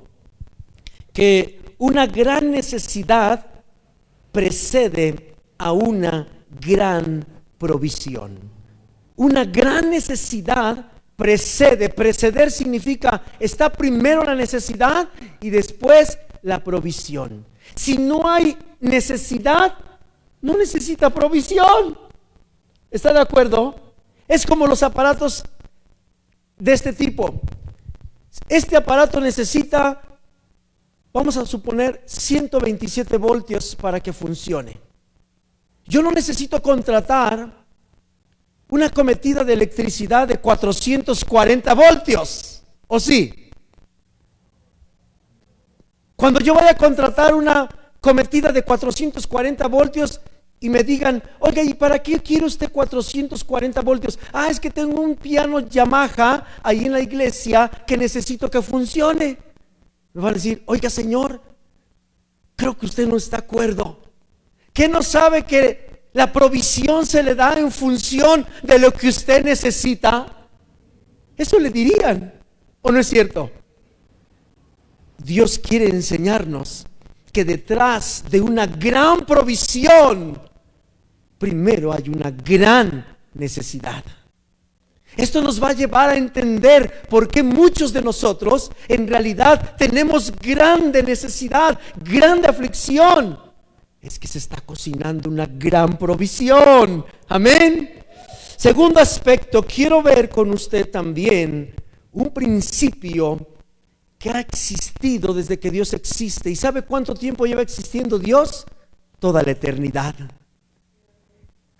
que 1.11 1.75
una 1.77 2.07
gran 2.07 2.49
necesidad 2.49 3.45
precede 4.31 5.35
a 5.57 5.73
una 5.73 6.25
gran 6.49 7.25
provisión. 7.57 8.39
Una 9.17 9.43
gran 9.43 9.89
necesidad 9.89 10.89
precede. 11.17 11.89
Preceder 11.89 12.49
significa 12.49 13.23
está 13.37 13.69
primero 13.69 14.23
la 14.23 14.35
necesidad 14.35 15.09
y 15.41 15.49
después 15.49 16.17
la 16.43 16.63
provisión. 16.63 17.45
Si 17.75 17.97
no 17.97 18.25
hay 18.25 18.57
necesidad, 18.79 19.75
no 20.39 20.55
necesita 20.55 21.09
provisión. 21.09 21.97
¿Está 22.89 23.11
de 23.11 23.19
acuerdo? 23.19 23.75
Es 24.29 24.45
como 24.45 24.65
los 24.65 24.81
aparatos 24.81 25.43
de 26.57 26.71
este 26.71 26.93
tipo. 26.93 27.41
Este 28.47 28.77
aparato 28.77 29.19
necesita, 29.19 30.01
vamos 31.13 31.37
a 31.37 31.45
suponer, 31.45 32.01
127 32.05 33.17
voltios 33.17 33.75
para 33.75 33.99
que 33.99 34.13
funcione. 34.13 34.77
Yo 35.85 36.01
no 36.01 36.11
necesito 36.11 36.61
contratar 36.61 37.65
una 38.69 38.89
cometida 38.89 39.43
de 39.43 39.53
electricidad 39.53 40.27
de 40.27 40.39
440 40.39 41.73
voltios, 41.73 42.63
¿o 42.87 42.99
sí? 42.99 43.49
Cuando 46.15 46.39
yo 46.39 46.53
vaya 46.53 46.71
a 46.71 46.77
contratar 46.77 47.33
una 47.33 47.67
cometida 47.99 48.51
de 48.51 48.63
440 48.63 49.67
voltios, 49.67 50.21
y 50.63 50.69
me 50.69 50.83
digan, 50.83 51.23
oiga, 51.39 51.63
¿y 51.63 51.73
para 51.73 51.97
qué 51.97 52.19
quiere 52.19 52.45
usted 52.45 52.71
440 52.71 53.81
voltios? 53.81 54.19
Ah, 54.31 54.47
es 54.47 54.59
que 54.59 54.69
tengo 54.69 55.01
un 55.01 55.15
piano 55.15 55.59
Yamaha 55.59 56.45
ahí 56.61 56.85
en 56.85 56.91
la 56.91 57.01
iglesia 57.01 57.67
que 57.87 57.97
necesito 57.97 58.49
que 58.49 58.61
funcione. 58.61 59.39
Me 60.13 60.21
van 60.21 60.33
a 60.33 60.35
decir, 60.35 60.61
oiga, 60.67 60.87
señor, 60.91 61.41
creo 62.55 62.77
que 62.77 62.85
usted 62.85 63.07
no 63.07 63.17
está 63.17 63.37
de 63.37 63.43
acuerdo. 63.43 64.03
¿Qué 64.71 64.87
no 64.87 65.01
sabe 65.01 65.45
que 65.45 66.09
la 66.13 66.31
provisión 66.31 67.07
se 67.07 67.23
le 67.23 67.33
da 67.33 67.57
en 67.57 67.71
función 67.71 68.45
de 68.61 68.77
lo 68.77 68.91
que 68.91 69.07
usted 69.07 69.43
necesita? 69.43 70.47
Eso 71.35 71.59
le 71.59 71.71
dirían, 71.71 72.35
¿o 72.83 72.91
no 72.91 72.99
es 72.99 73.07
cierto? 73.07 73.49
Dios 75.17 75.57
quiere 75.57 75.89
enseñarnos 75.89 76.85
que 77.33 77.43
detrás 77.45 78.25
de 78.29 78.41
una 78.41 78.67
gran 78.67 79.25
provisión 79.25 80.50
primero 81.41 81.91
hay 81.91 82.07
una 82.07 82.29
gran 82.29 83.03
necesidad. 83.33 84.03
Esto 85.17 85.41
nos 85.41 85.61
va 85.61 85.69
a 85.69 85.73
llevar 85.73 86.11
a 86.11 86.15
entender 86.15 87.01
por 87.09 87.27
qué 87.27 87.41
muchos 87.41 87.91
de 87.91 88.03
nosotros 88.03 88.71
en 88.87 89.07
realidad 89.07 89.75
tenemos 89.75 90.31
grande 90.31 91.01
necesidad, 91.01 91.79
grande 91.97 92.47
aflicción. 92.47 93.39
Es 93.99 94.19
que 94.19 94.27
se 94.27 94.37
está 94.37 94.61
cocinando 94.61 95.31
una 95.31 95.47
gran 95.47 95.97
provisión. 95.97 97.03
Amén. 97.27 97.89
Segundo 98.55 98.99
aspecto, 98.99 99.63
quiero 99.63 100.03
ver 100.03 100.29
con 100.29 100.51
usted 100.51 100.91
también 100.91 101.73
un 102.11 102.29
principio 102.31 103.47
que 104.19 104.29
ha 104.29 104.41
existido 104.41 105.33
desde 105.33 105.57
que 105.57 105.71
Dios 105.71 105.91
existe. 105.93 106.51
¿Y 106.51 106.55
sabe 106.55 106.83
cuánto 106.83 107.15
tiempo 107.15 107.47
lleva 107.47 107.63
existiendo 107.63 108.19
Dios? 108.19 108.63
Toda 109.19 109.41
la 109.41 109.51
eternidad. 109.51 110.15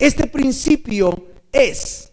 Este 0.02 0.26
principio 0.26 1.28
es 1.52 2.10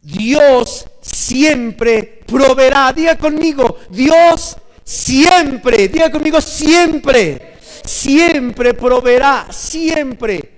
Dios 0.00 0.86
siempre 1.00 2.20
proveerá. 2.24 2.92
Diga 2.92 3.18
conmigo, 3.18 3.78
Dios 3.90 4.56
siempre, 4.84 5.88
diga 5.88 6.08
conmigo 6.08 6.40
siempre, 6.40 7.54
siempre 7.84 8.74
proveerá, 8.74 9.48
siempre. 9.50 10.52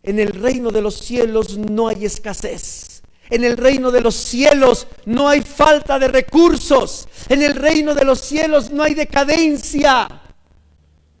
En 0.00 0.20
el 0.20 0.28
reino 0.28 0.70
de 0.70 0.80
los 0.80 1.00
cielos 1.00 1.58
no 1.58 1.88
hay 1.88 2.04
escasez. 2.04 3.02
En 3.30 3.42
el 3.42 3.56
reino 3.56 3.90
de 3.90 4.00
los 4.00 4.14
cielos 4.14 4.86
no 5.06 5.28
hay 5.28 5.40
falta 5.40 5.98
de 5.98 6.06
recursos. 6.06 7.08
En 7.28 7.42
el 7.42 7.56
reino 7.56 7.96
de 7.96 8.04
los 8.04 8.20
cielos 8.20 8.70
no 8.70 8.84
hay 8.84 8.94
decadencia. 8.94 10.06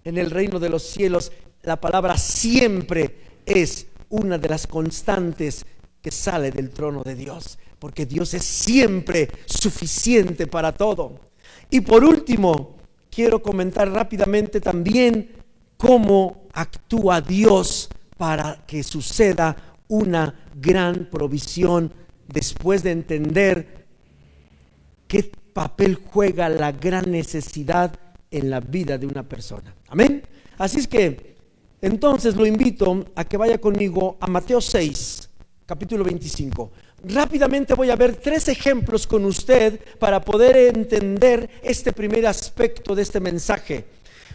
En 0.04 0.16
el 0.16 0.30
reino 0.30 0.60
de 0.60 0.68
los 0.68 0.84
cielos 0.84 1.32
la 1.62 1.80
palabra 1.80 2.16
siempre 2.16 3.42
es 3.44 3.87
una 4.10 4.38
de 4.38 4.48
las 4.48 4.66
constantes 4.66 5.64
que 6.00 6.10
sale 6.10 6.50
del 6.50 6.70
trono 6.70 7.02
de 7.02 7.14
Dios 7.14 7.58
porque 7.78 8.06
Dios 8.06 8.34
es 8.34 8.44
siempre 8.44 9.28
suficiente 9.46 10.46
para 10.46 10.72
todo. 10.72 11.20
Y 11.70 11.80
por 11.80 12.04
último, 12.04 12.76
quiero 13.10 13.42
comentar 13.42 13.90
rápidamente 13.90 14.60
también 14.60 15.30
cómo 15.76 16.48
actúa 16.52 17.20
Dios 17.20 17.88
para 18.16 18.64
que 18.66 18.82
suceda 18.82 19.56
una 19.88 20.34
gran 20.60 21.08
provisión 21.10 21.92
después 22.26 22.82
de 22.82 22.90
entender 22.90 23.86
qué 25.06 25.30
papel 25.52 25.94
juega 25.94 26.48
la 26.48 26.72
gran 26.72 27.10
necesidad 27.10 27.98
en 28.30 28.50
la 28.50 28.60
vida 28.60 28.98
de 28.98 29.06
una 29.06 29.22
persona. 29.22 29.74
Amén. 29.88 30.22
Así 30.58 30.80
es 30.80 30.88
que 30.88 31.36
entonces 31.80 32.34
lo 32.34 32.46
invito 32.46 33.04
a 33.14 33.24
que 33.24 33.36
vaya 33.36 33.58
conmigo 33.58 34.16
a 34.20 34.26
Mateo 34.26 34.60
6, 34.60 35.28
capítulo 35.66 36.04
25. 36.04 36.70
Rápidamente 37.04 37.74
voy 37.74 37.90
a 37.90 37.96
ver 37.96 38.16
tres 38.16 38.48
ejemplos 38.48 39.06
con 39.06 39.24
usted 39.24 39.80
para 39.98 40.20
poder 40.20 40.56
entender 40.74 41.48
este 41.62 41.92
primer 41.92 42.26
aspecto 42.26 42.94
de 42.94 43.02
este 43.02 43.20
mensaje. 43.20 43.84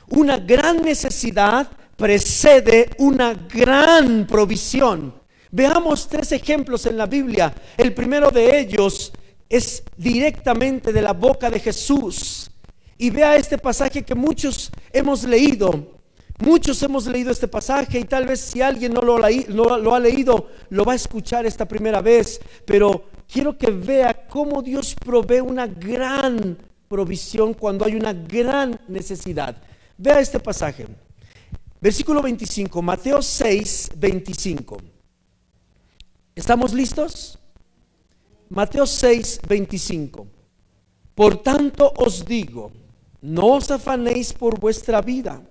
Una 0.10 0.38
gran 0.38 0.82
necesidad 0.82 1.70
precede 1.98 2.90
una 2.98 3.34
gran 3.34 4.26
provisión. 4.26 5.14
Veamos 5.52 6.08
tres 6.08 6.32
ejemplos 6.32 6.86
en 6.86 6.98
la 6.98 7.06
Biblia. 7.06 7.54
El 7.78 7.94
primero 7.94 8.32
de 8.32 8.60
ellos 8.60 9.12
es 9.50 9.84
directamente 9.98 10.94
de 10.94 11.02
la 11.02 11.14
boca 11.14 11.50
de 11.50 11.60
Jesús. 11.60 12.50
Y 12.98 13.10
vea 13.10 13.36
este 13.36 13.58
pasaje 13.58 14.04
que 14.04 14.16
muchos 14.16 14.72
hemos 14.92 15.24
leído. 15.26 16.02
Muchos 16.40 16.82
hemos 16.82 17.06
leído 17.06 17.32
este 17.32 17.48
pasaje 17.48 18.00
y 18.00 18.06
tal 18.06 18.25
vez 18.25 18.40
si 18.40 18.62
alguien 18.62 18.94
no 18.94 19.02
lo, 19.02 19.16
ha 19.16 20.00
leído, 20.00 20.48
lo 20.70 20.84
va 20.84 20.94
a 20.94 20.96
escuchar 20.96 21.46
esta 21.46 21.68
primera 21.68 22.02
vez, 22.02 22.42
pero 22.66 23.06
quiero 23.32 23.58
que 23.58 23.70
vea 23.70 24.28
cómo 24.28 24.62
Dios 24.62 24.96
provee 24.96 25.42
una 25.42 25.68
gran 25.68 26.58
provisión 26.88 27.54
cuando 27.54 27.86
hay 27.86 27.96
una 27.96 28.13
gran 28.13 28.80
necesidad. 28.88 29.56
Vea 29.98 30.20
este 30.20 30.40
pasaje. 30.40 30.88
Versículo 31.80 32.22
25, 32.22 32.82
Mateo 32.82 33.22
6, 33.22 33.92
25. 33.96 34.78
¿Estamos 36.36 36.74
listos? 36.74 37.38
Mateo 38.50 38.88
6, 38.88 39.41
25. 39.48 40.28
Por 41.13 41.43
tanto 41.43 41.93
os 41.96 42.26
digo, 42.26 42.72
no 43.22 43.54
os 43.54 43.69
afanéis 43.69 44.34
por 44.34 44.60
vuestra 44.60 45.00
vida 45.02 45.43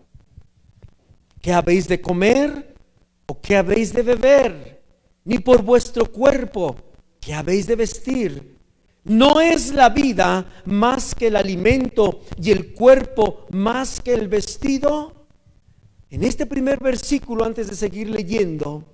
¿qué 1.42 1.52
habéis 1.52 1.88
de 1.88 2.00
comer 2.00 2.74
o 3.26 3.38
qué 3.40 3.57
habéis 3.57 3.92
de 3.92 4.02
beber? 4.02 4.83
Ni 5.24 5.38
por 5.38 5.62
vuestro 5.62 6.11
cuerpo, 6.11 6.76
¿qué 7.20 7.35
habéis 7.35 7.66
de 7.66 7.76
vestir? 7.76 8.57
¿No 9.05 9.40
es 9.40 9.74
la 9.74 9.88
vida 9.88 10.62
más 10.64 11.14
que 11.14 11.26
el 11.26 11.37
alimento 11.37 12.20
y 12.40 12.52
el 12.52 12.72
cuerpo 12.72 13.46
más 13.50 14.00
que 14.00 14.14
el 14.14 14.28
vestido? 14.28 15.26
En 16.09 16.22
este 16.22 16.46
primer 16.46 16.78
versículo, 16.78 17.44
antes 17.44 17.68
de 17.68 17.74
seguir 17.74 18.09
leyendo, 18.09 18.85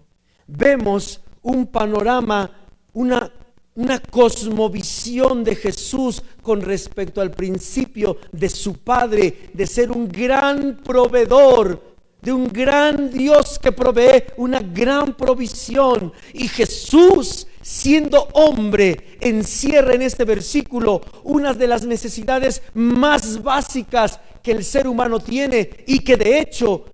vemos 0.47 1.21
un 1.43 1.67
panorama, 1.67 2.51
una, 2.95 3.31
una 3.75 4.01
cosmovisión 4.01 5.45
de 5.45 5.57
Jesús 5.57 6.23
con 6.43 6.63
respecto 6.63 7.21
al 7.21 7.31
principio 7.31 8.17
de 8.33 8.49
su 8.49 8.79
Padre, 8.79 9.51
de 9.53 9.67
ser 9.67 9.93
un 9.93 10.09
gran 10.09 10.81
proveedor 10.83 11.88
de 12.21 12.33
un 12.33 12.49
gran 12.49 13.11
Dios 13.11 13.59
que 13.59 13.73
provee 13.73 14.25
una 14.37 14.61
gran 14.61 15.15
provisión. 15.15 16.13
Y 16.33 16.49
Jesús, 16.49 17.47
siendo 17.63 18.29
hombre, 18.33 19.19
encierra 19.21 19.95
en 19.95 20.03
este 20.03 20.25
versículo 20.25 21.01
una 21.25 21.55
de 21.55 21.69
las 21.69 21.85
necesidades 21.85 22.63
más 22.75 23.43
básicas 23.43 24.19
que 24.43 24.53
el 24.53 24.65
ser 24.65 24.89
humano 24.89 25.21
tiene 25.21 25.71
y 25.87 26.01
que 26.01 26.17
de 26.17 26.41
hecho, 26.41 26.87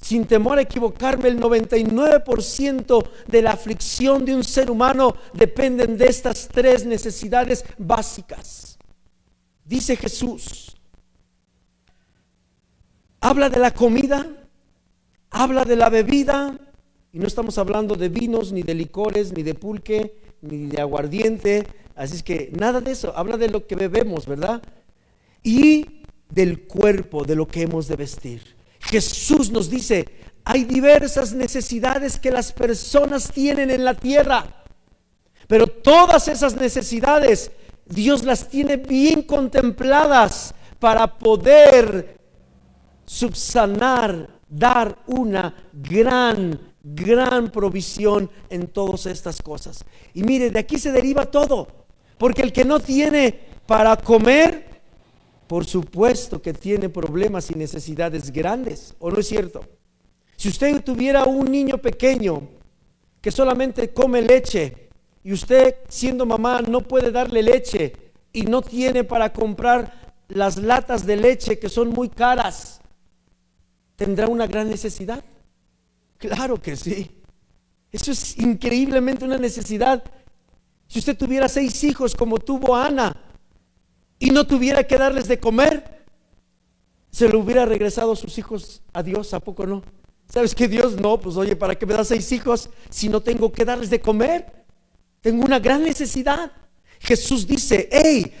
sin 0.00 0.26
temor 0.26 0.58
a 0.58 0.62
equivocarme, 0.62 1.28
el 1.28 1.40
99% 1.40 3.08
de 3.26 3.42
la 3.42 3.52
aflicción 3.52 4.24
de 4.24 4.34
un 4.34 4.44
ser 4.44 4.70
humano 4.70 5.14
dependen 5.32 5.96
de 5.96 6.06
estas 6.06 6.48
tres 6.48 6.84
necesidades 6.84 7.64
básicas. 7.78 8.78
Dice 9.64 9.96
Jesús, 9.96 10.76
habla 13.20 13.48
de 13.48 13.58
la 13.58 13.70
comida, 13.70 14.26
habla 15.30 15.64
de 15.64 15.76
la 15.76 15.88
bebida, 15.88 16.58
y 17.12 17.18
no 17.18 17.26
estamos 17.26 17.58
hablando 17.58 17.96
de 17.96 18.08
vinos, 18.08 18.52
ni 18.52 18.62
de 18.62 18.74
licores, 18.74 19.32
ni 19.32 19.42
de 19.42 19.54
pulque, 19.54 20.16
ni 20.42 20.66
de 20.66 20.80
aguardiente, 20.80 21.66
así 21.94 22.16
es 22.16 22.22
que 22.22 22.50
nada 22.56 22.80
de 22.80 22.92
eso, 22.92 23.12
habla 23.16 23.36
de 23.36 23.48
lo 23.48 23.66
que 23.66 23.76
bebemos, 23.76 24.26
¿verdad? 24.26 24.62
Y 25.42 26.02
del 26.28 26.62
cuerpo, 26.62 27.24
de 27.24 27.34
lo 27.34 27.46
que 27.46 27.62
hemos 27.62 27.88
de 27.88 27.96
vestir. 27.96 28.56
Jesús 28.80 29.50
nos 29.50 29.68
dice, 29.68 30.06
hay 30.44 30.64
diversas 30.64 31.32
necesidades 31.32 32.18
que 32.18 32.30
las 32.30 32.52
personas 32.52 33.30
tienen 33.30 33.70
en 33.70 33.84
la 33.84 33.94
tierra, 33.94 34.64
pero 35.46 35.66
todas 35.66 36.28
esas 36.28 36.56
necesidades 36.56 37.50
Dios 37.86 38.24
las 38.24 38.48
tiene 38.48 38.76
bien 38.76 39.22
contempladas 39.22 40.54
para 40.78 41.18
poder 41.18 42.18
subsanar 43.04 44.39
dar 44.50 44.98
una 45.06 45.54
gran, 45.72 46.58
gran 46.82 47.50
provisión 47.50 48.28
en 48.50 48.66
todas 48.66 49.06
estas 49.06 49.40
cosas. 49.40 49.84
Y 50.12 50.22
mire, 50.24 50.50
de 50.50 50.58
aquí 50.58 50.78
se 50.78 50.92
deriva 50.92 51.24
todo, 51.24 51.68
porque 52.18 52.42
el 52.42 52.52
que 52.52 52.64
no 52.64 52.80
tiene 52.80 53.38
para 53.66 53.96
comer, 53.96 54.82
por 55.46 55.64
supuesto 55.64 56.42
que 56.42 56.52
tiene 56.52 56.88
problemas 56.88 57.50
y 57.50 57.54
necesidades 57.54 58.30
grandes, 58.32 58.94
¿o 58.98 59.10
no 59.10 59.20
es 59.20 59.28
cierto? 59.28 59.64
Si 60.36 60.48
usted 60.48 60.82
tuviera 60.82 61.24
un 61.24 61.50
niño 61.50 61.78
pequeño 61.78 62.42
que 63.20 63.30
solamente 63.30 63.92
come 63.92 64.22
leche 64.22 64.88
y 65.22 65.32
usted 65.32 65.76
siendo 65.88 66.24
mamá 66.24 66.62
no 66.62 66.80
puede 66.80 67.12
darle 67.12 67.42
leche 67.42 67.92
y 68.32 68.42
no 68.42 68.62
tiene 68.62 69.04
para 69.04 69.32
comprar 69.32 70.14
las 70.28 70.56
latas 70.56 71.04
de 71.04 71.16
leche 71.16 71.58
que 71.58 71.68
son 71.68 71.90
muy 71.90 72.08
caras, 72.08 72.79
¿Tendrá 74.00 74.28
una 74.28 74.46
gran 74.46 74.70
necesidad? 74.70 75.22
Claro 76.16 76.58
que 76.58 76.74
sí. 76.74 77.10
Eso 77.92 78.12
es 78.12 78.38
increíblemente 78.38 79.26
una 79.26 79.36
necesidad. 79.36 80.02
Si 80.88 81.00
usted 81.00 81.14
tuviera 81.18 81.50
seis 81.50 81.84
hijos 81.84 82.14
como 82.14 82.38
tuvo 82.38 82.74
Ana 82.74 83.14
y 84.18 84.30
no 84.30 84.46
tuviera 84.46 84.84
que 84.84 84.96
darles 84.96 85.28
de 85.28 85.38
comer, 85.38 86.06
se 87.10 87.28
le 87.28 87.36
hubiera 87.36 87.66
regresado 87.66 88.16
sus 88.16 88.38
hijos 88.38 88.80
a 88.94 89.02
Dios, 89.02 89.34
¿a 89.34 89.40
poco 89.40 89.66
no? 89.66 89.82
¿Sabes 90.32 90.54
que 90.54 90.66
Dios 90.66 90.98
no? 90.98 91.20
Pues 91.20 91.36
oye, 91.36 91.54
¿para 91.54 91.74
qué 91.74 91.84
me 91.84 91.92
da 91.92 92.02
seis 92.02 92.32
hijos 92.32 92.70
si 92.88 93.10
no 93.10 93.20
tengo 93.20 93.52
que 93.52 93.66
darles 93.66 93.90
de 93.90 94.00
comer? 94.00 94.64
Tengo 95.20 95.44
una 95.44 95.58
gran 95.58 95.82
necesidad. 95.82 96.50
Jesús 97.00 97.46
dice, 97.46 97.90
hey, 97.92 98.32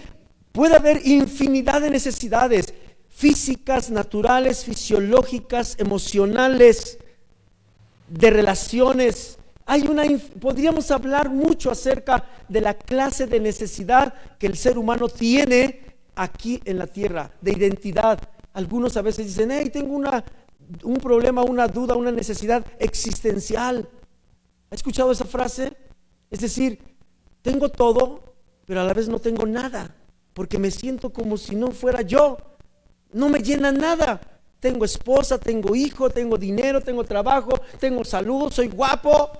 puede 0.52 0.74
haber 0.76 1.06
infinidad 1.06 1.82
de 1.82 1.90
necesidades 1.90 2.72
físicas, 3.20 3.90
naturales, 3.90 4.64
fisiológicas, 4.64 5.76
emocionales, 5.78 6.98
de 8.08 8.30
relaciones 8.30 9.36
Hay 9.66 9.82
una, 9.86 10.04
podríamos 10.40 10.90
hablar 10.90 11.28
mucho 11.28 11.70
acerca 11.70 12.24
de 12.48 12.62
la 12.62 12.74
clase 12.74 13.26
de 13.26 13.38
necesidad 13.38 14.14
que 14.38 14.46
el 14.46 14.56
ser 14.56 14.78
humano 14.78 15.06
tiene 15.08 15.82
aquí 16.16 16.60
en 16.64 16.78
la 16.78 16.86
tierra, 16.86 17.30
de 17.42 17.52
identidad. 17.52 18.18
Algunos 18.54 18.96
a 18.96 19.02
veces 19.02 19.26
dicen, 19.26 19.50
hey, 19.52 19.70
tengo 19.70 19.94
una, 19.94 20.24
un 20.82 20.96
problema, 20.96 21.42
una 21.42 21.68
duda, 21.68 21.94
una 21.94 22.10
necesidad 22.10 22.64
existencial. 22.78 23.86
¿Ha 24.70 24.74
escuchado 24.74 25.12
esa 25.12 25.26
frase? 25.26 25.76
Es 26.30 26.40
decir, 26.40 26.80
tengo 27.42 27.68
todo, 27.68 28.34
pero 28.64 28.80
a 28.80 28.84
la 28.84 28.94
vez 28.94 29.08
no 29.08 29.18
tengo 29.20 29.46
nada, 29.46 29.94
porque 30.32 30.58
me 30.58 30.70
siento 30.70 31.12
como 31.12 31.36
si 31.36 31.54
no 31.54 31.70
fuera 31.70 32.00
yo. 32.00 32.38
No 33.12 33.28
me 33.28 33.40
llena 33.40 33.72
nada. 33.72 34.20
Tengo 34.60 34.84
esposa, 34.84 35.38
tengo 35.38 35.74
hijo, 35.74 36.10
tengo 36.10 36.36
dinero, 36.36 36.82
tengo 36.82 37.04
trabajo, 37.04 37.52
tengo 37.78 38.04
salud, 38.04 38.52
soy 38.52 38.68
guapo. 38.68 39.30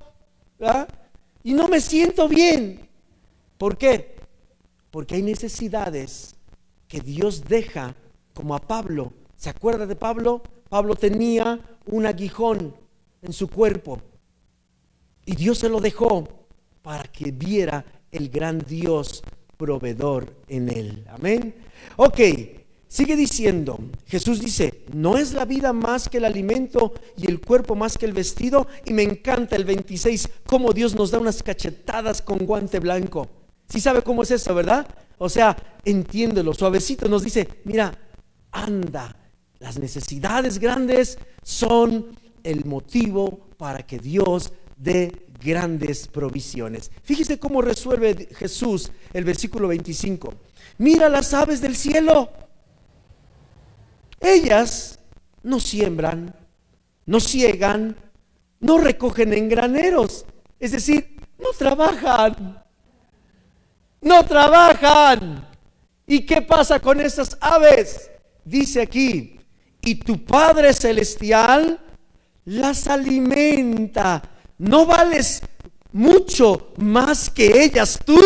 Y 1.43 1.53
no 1.53 1.67
me 1.67 1.79
siento 1.79 2.27
bien. 2.27 2.89
¿Por 3.57 3.77
qué? 3.77 4.15
Porque 4.89 5.15
hay 5.15 5.21
necesidades 5.21 6.35
que 6.87 6.99
Dios 6.99 7.43
deja, 7.45 7.95
como 8.33 8.55
a 8.55 8.59
Pablo. 8.59 9.13
¿Se 9.35 9.49
acuerda 9.49 9.85
de 9.85 9.95
Pablo? 9.95 10.41
Pablo 10.69 10.95
tenía 10.95 11.59
un 11.85 12.05
aguijón 12.05 12.75
en 13.21 13.33
su 13.33 13.47
cuerpo 13.47 14.01
y 15.25 15.35
Dios 15.35 15.59
se 15.59 15.69
lo 15.69 15.79
dejó 15.79 16.27
para 16.81 17.03
que 17.03 17.31
viera 17.31 17.85
el 18.11 18.29
gran 18.29 18.59
Dios 18.59 19.23
proveedor 19.57 20.33
en 20.47 20.69
él. 20.69 21.05
Amén. 21.09 21.55
Ok, 21.97 22.19
sigue 22.91 23.15
diciendo, 23.15 23.79
Jesús 24.05 24.41
dice, 24.41 24.83
no 24.91 25.15
es 25.15 25.31
la 25.31 25.45
vida 25.45 25.71
más 25.71 26.09
que 26.09 26.17
el 26.17 26.25
alimento 26.25 26.93
y 27.15 27.25
el 27.25 27.39
cuerpo 27.39 27.73
más 27.73 27.97
que 27.97 28.05
el 28.05 28.11
vestido. 28.11 28.67
Y 28.83 28.91
me 28.91 29.01
encanta 29.01 29.55
el 29.55 29.63
26, 29.63 30.27
cómo 30.45 30.73
Dios 30.73 30.93
nos 30.93 31.09
da 31.09 31.17
unas 31.17 31.41
cachetadas 31.41 32.21
con 32.21 32.39
guante 32.39 32.79
blanco. 32.79 33.29
Si 33.69 33.79
sabe 33.79 34.01
cómo 34.01 34.23
es 34.23 34.31
eso, 34.31 34.53
¿verdad? 34.53 34.85
O 35.17 35.29
sea, 35.29 35.55
entiéndelo, 35.85 36.53
suavecito 36.53 37.07
nos 37.07 37.23
dice, 37.23 37.47
mira, 37.63 37.97
anda, 38.51 39.15
las 39.59 39.79
necesidades 39.79 40.59
grandes 40.59 41.17
son 41.43 42.07
el 42.43 42.65
motivo 42.65 43.47
para 43.57 43.83
que 43.83 43.99
Dios 43.99 44.51
dé 44.75 45.27
grandes 45.41 46.09
provisiones. 46.09 46.91
Fíjese 47.03 47.39
cómo 47.39 47.61
resuelve 47.61 48.27
Jesús 48.35 48.91
el 49.13 49.23
versículo 49.23 49.69
25. 49.69 50.33
Mira 50.79 51.07
las 51.07 51.33
aves 51.33 51.61
del 51.61 51.77
cielo. 51.77 52.29
Ellas 54.21 54.99
no 55.43 55.59
siembran, 55.59 56.35
no 57.05 57.19
ciegan, 57.19 57.97
no 58.59 58.77
recogen 58.77 59.33
en 59.33 59.49
graneros. 59.49 60.25
Es 60.59 60.71
decir, 60.71 61.19
no 61.39 61.49
trabajan. 61.57 62.63
No 63.99 64.23
trabajan. 64.25 65.47
¿Y 66.05 66.25
qué 66.25 66.41
pasa 66.41 66.79
con 66.79 67.01
esas 67.01 67.37
aves? 67.41 68.09
Dice 68.45 68.81
aquí, 68.81 69.39
y 69.81 69.95
tu 69.95 70.23
Padre 70.23 70.73
Celestial 70.73 71.79
las 72.45 72.87
alimenta 72.87 74.21
¿No 74.61 74.85
vales 74.85 75.41
mucho 75.91 76.71
más 76.77 77.31
que 77.31 77.63
ellas 77.63 77.99
tú? 78.05 78.21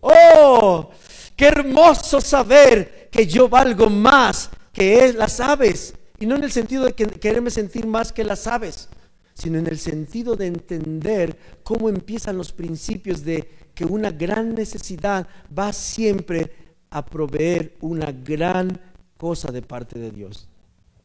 Oh, 0.00 0.88
qué 1.36 1.48
hermoso 1.48 2.18
saber 2.22 3.10
que 3.12 3.26
yo 3.26 3.46
valgo 3.46 3.90
más 3.90 4.48
que 4.72 5.12
las 5.12 5.40
aves. 5.40 5.94
Y 6.18 6.26
no 6.26 6.36
en 6.36 6.44
el 6.44 6.52
sentido 6.52 6.84
de 6.84 6.92
que 6.92 7.06
quererme 7.06 7.50
sentir 7.50 7.86
más 7.86 8.12
que 8.12 8.24
las 8.24 8.46
aves, 8.46 8.88
sino 9.34 9.58
en 9.58 9.66
el 9.66 9.78
sentido 9.78 10.36
de 10.36 10.46
entender 10.46 11.38
cómo 11.62 11.88
empiezan 11.88 12.36
los 12.36 12.52
principios 12.52 13.24
de 13.24 13.48
que 13.74 13.84
una 13.84 14.10
gran 14.10 14.54
necesidad 14.54 15.26
va 15.56 15.72
siempre 15.72 16.52
a 16.90 17.04
proveer 17.04 17.76
una 17.80 18.12
gran 18.12 18.78
cosa 19.16 19.50
de 19.50 19.62
parte 19.62 19.98
de 19.98 20.10
Dios. 20.10 20.48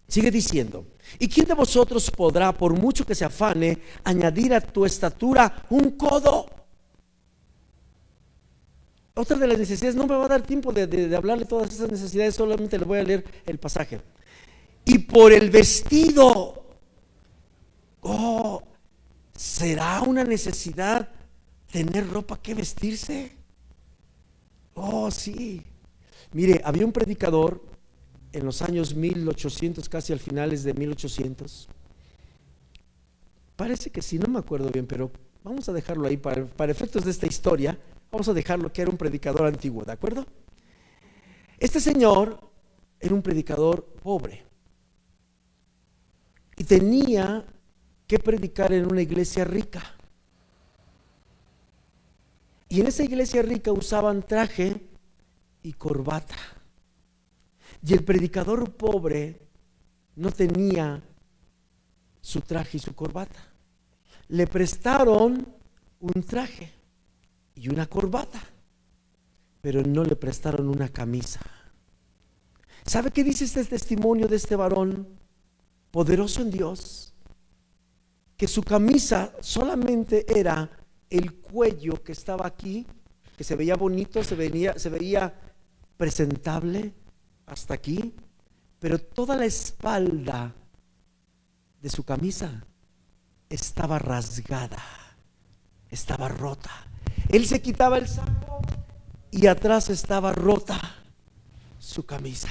Sigue 0.08 0.30
diciendo, 0.30 0.86
¿y 1.18 1.28
quién 1.28 1.48
de 1.48 1.54
vosotros 1.54 2.12
podrá, 2.12 2.52
por 2.52 2.74
mucho 2.74 3.06
que 3.06 3.16
se 3.16 3.26
afane, 3.26 3.80
añadir 4.04 4.54
a 4.54 4.62
tu 4.62 4.86
estatura 4.86 5.66
un 5.70 5.92
codo? 5.92 6.46
Otra 9.16 9.38
de 9.38 9.48
las 9.48 9.58
necesidades, 9.58 9.96
no 9.96 10.06
me 10.06 10.16
va 10.16 10.26
a 10.26 10.28
dar 10.28 10.42
tiempo 10.42 10.74
de, 10.74 10.88
de 10.88 11.16
hablarle 11.16 11.46
todas 11.46 11.72
esas 11.72 11.90
necesidades, 11.90 12.36
solamente 12.36 12.78
le 12.78 12.86
voy 12.86 13.00
a 13.00 13.04
leer 13.04 13.26
el 13.46 13.58
pasaje. 13.58 14.02
Y 14.84 15.00
por 15.00 15.32
el 15.32 15.50
vestido, 15.50 16.66
oh, 18.02 18.62
¿será 19.34 20.02
una 20.02 20.24
necesidad 20.24 21.10
tener 21.72 22.10
ropa 22.10 22.42
que 22.42 22.54
vestirse? 22.54 23.32
Oh, 24.76 25.10
sí. 25.10 25.62
Mire, 26.34 26.62
había 26.64 26.86
un 26.86 26.92
predicador 26.92 27.64
en 28.34 28.46
los 28.46 28.62
años 28.62 28.94
1800, 28.94 29.88
casi 29.88 30.12
al 30.12 30.20
finales 30.20 30.64
de 30.64 30.74
1800. 30.74 31.70
Parece 33.56 33.90
que 33.90 34.02
sí, 34.02 34.20
no 34.20 34.28
me 34.28 34.40
acuerdo 34.40 34.70
bien, 34.70 34.86
pero 34.86 35.10
vamos 35.44 35.70
a 35.70 35.74
dejarlo 35.74 36.08
ahí 36.08 36.18
para, 36.18 36.46
para 36.46 36.72
efectos 36.72 37.06
de 37.06 37.12
esta 37.12 37.26
historia. 37.26 37.80
Vamos 38.16 38.30
a 38.30 38.34
dejarlo 38.34 38.72
que 38.72 38.82
era 38.82 38.90
un 38.90 38.96
predicador 38.96 39.46
antiguo, 39.46 39.84
¿de 39.84 39.92
acuerdo? 39.92 40.26
Este 41.60 41.82
señor 41.82 42.50
era 42.98 43.14
un 43.14 43.22
predicador 43.22 43.84
pobre 44.02 44.46
y 46.56 46.64
tenía 46.64 47.46
que 48.08 48.18
predicar 48.18 48.72
en 48.72 48.90
una 48.90 49.02
iglesia 49.02 49.44
rica. 49.44 49.98
Y 52.70 52.80
en 52.80 52.88
esa 52.88 53.04
iglesia 53.04 53.42
rica 53.42 53.74
usaban 53.74 54.24
traje 54.24 54.88
y 55.62 55.74
corbata. 55.74 56.38
Y 57.86 57.96
el 57.96 58.06
predicador 58.06 58.72
pobre 58.78 59.42
no 60.16 60.32
tenía 60.32 61.04
su 62.22 62.40
traje 62.40 62.78
y 62.78 62.80
su 62.80 62.96
corbata. 62.96 63.52
Le 64.30 64.48
prestaron 64.48 65.54
un 66.00 66.24
traje 66.24 66.85
y 67.56 67.70
una 67.70 67.88
corbata, 67.88 68.42
pero 69.62 69.82
no 69.84 70.04
le 70.04 70.16
prestaron 70.16 70.70
una 70.70 70.90
camisa. 70.90 71.42
¿Sabe 72.86 73.12
qué 73.12 73.24
dice 73.24 73.46
este 73.46 73.66
testimonio 73.66 74.28
de 74.28 74.36
este 74.36 74.56
varón 74.56 75.08
poderoso 75.90 76.42
en 76.42 76.52
Dios? 76.52 77.14
Que 78.38 78.48
su 78.48 78.62
camisa 78.62 79.34
solamente 79.40 80.26
era 80.40 80.70
el 81.10 81.34
cuello 81.36 82.04
que 82.04 82.12
estaba 82.12 82.46
aquí, 82.46 82.86
que 83.38 83.44
se 83.44 83.56
veía 83.56 83.76
bonito, 83.76 84.24
se 84.24 84.36
veía, 84.36 84.78
se 84.78 84.90
veía 84.90 85.34
presentable, 85.98 86.94
hasta 87.46 87.74
aquí, 87.74 88.14
pero 88.80 89.00
toda 89.00 89.36
la 89.36 89.46
espalda 89.46 90.54
de 91.82 91.90
su 91.90 92.04
camisa 92.04 92.66
estaba 93.50 94.00
rasgada, 94.00 94.84
estaba 95.90 96.28
rota. 96.28 96.72
Él 97.30 97.46
se 97.46 97.62
quitaba 97.62 97.98
el 97.98 98.08
saco 98.08 98.62
y 99.32 99.48
atrás 99.48 99.90
estaba 99.90 100.32
rota 100.32 100.80
su 101.80 102.06
camisa. 102.06 102.50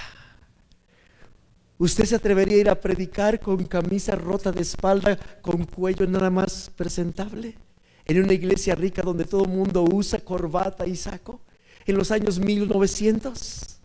¿Usted 1.78 2.04
se 2.04 2.14
atrevería 2.14 2.56
a 2.56 2.60
ir 2.60 2.70
a 2.70 2.80
predicar 2.80 3.40
con 3.40 3.64
camisa 3.64 4.14
rota 4.14 4.52
de 4.52 4.62
espalda, 4.62 5.18
con 5.42 5.64
cuello 5.64 6.06
nada 6.06 6.30
más 6.30 6.70
presentable? 6.74 7.56
En 8.04 8.22
una 8.22 8.32
iglesia 8.32 8.74
rica 8.74 9.02
donde 9.02 9.24
todo 9.24 9.44
el 9.44 9.50
mundo 9.50 9.84
usa 9.90 10.20
corbata 10.20 10.87
y 10.87 10.94
saco, 10.94 11.40
en 11.87 11.96
los 11.96 12.10
años 12.10 12.38
1900. 12.38 13.78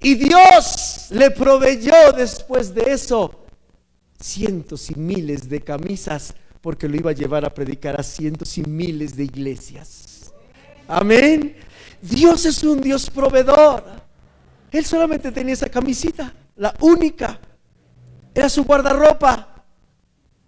Y 0.00 0.14
Dios 0.14 1.08
le 1.10 1.30
proveyó 1.30 2.12
después 2.16 2.74
de 2.74 2.92
eso 2.92 3.46
cientos 4.18 4.90
y 4.90 4.94
miles 4.96 5.48
de 5.48 5.60
camisas 5.60 6.34
porque 6.60 6.88
lo 6.88 6.96
iba 6.96 7.10
a 7.10 7.14
llevar 7.14 7.44
a 7.44 7.54
predicar 7.54 7.98
a 7.98 8.02
cientos 8.02 8.58
y 8.58 8.62
miles 8.62 9.16
de 9.16 9.24
iglesias. 9.24 10.32
Amén. 10.86 11.56
Dios 12.02 12.44
es 12.46 12.62
un 12.62 12.80
Dios 12.80 13.08
proveedor. 13.10 13.84
Él 14.70 14.84
solamente 14.84 15.32
tenía 15.32 15.54
esa 15.54 15.68
camisita, 15.68 16.32
la 16.56 16.74
única. 16.80 17.38
Era 18.34 18.48
su 18.48 18.64
guardarropa. 18.64 19.64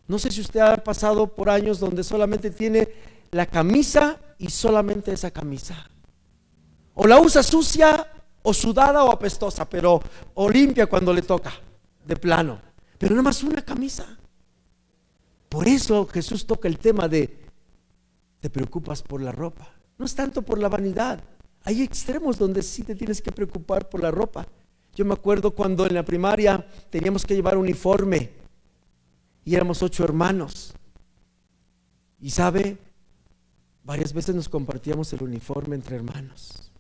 No 0.07 0.19
sé 0.19 0.31
si 0.31 0.41
usted 0.41 0.61
ha 0.61 0.77
pasado 0.77 1.27
por 1.27 1.49
años 1.49 1.81
donde 1.81 2.05
solamente 2.05 2.51
tiene 2.51 2.89
la 3.31 3.47
camisa 3.47 4.19
y 4.39 4.51
solamente 4.51 5.13
esa 5.13 5.31
camisa. 5.31 5.89
O 6.95 7.07
la 7.07 7.19
usa 7.19 7.43
sucia 7.43 8.07
o 8.43 8.53
sudada 8.53 9.05
o 9.05 9.13
apestosa, 9.13 9.69
pero 9.69 10.03
o 10.35 10.51
limpia 10.51 10.87
cuando 10.87 11.13
le 11.13 11.23
toca, 11.23 11.53
de 12.05 12.17
plano. 12.17 12.61
Pero 12.99 13.15
nada 13.15 13.23
más 13.23 13.43
una 13.43 13.63
camisa. 13.63 14.19
Por 15.53 15.69
eso 15.69 16.07
Jesús 16.07 16.47
toca 16.47 16.67
el 16.67 16.79
tema 16.79 17.09
de 17.09 17.39
te 18.41 18.49
preocupas 18.49 19.03
por 19.03 19.21
la 19.21 19.33
ropa. 19.33 19.69
No 19.99 20.07
es 20.07 20.15
tanto 20.15 20.41
por 20.41 20.59
la 20.59 20.71
vanidad. 20.71 21.23
Hay 21.65 21.83
extremos 21.83 22.39
donde 22.39 22.63
sí 22.63 22.83
te 22.83 22.95
tienes 22.95 23.21
que 23.21 23.33
preocupar 23.33 23.87
por 23.91 24.03
la 24.03 24.11
ropa. 24.11 24.47
Yo 24.95 25.05
me 25.05 25.13
acuerdo 25.13 25.51
cuando 25.51 25.87
en 25.87 25.93
la 25.93 26.07
primaria 26.07 26.67
teníamos 26.89 27.27
que 27.27 27.35
llevar 27.35 27.59
uniforme 27.59 28.31
y 29.45 29.55
éramos 29.55 29.83
ocho 29.83 30.05
hermanos. 30.05 30.73
Y 32.19 32.31
sabe, 32.31 32.79
varias 33.85 34.15
veces 34.15 34.35
nos 34.35 34.49
compartíamos 34.49 35.13
el 35.13 35.23
uniforme 35.23 35.77
entre 35.77 35.97
hermanos. 35.97 36.73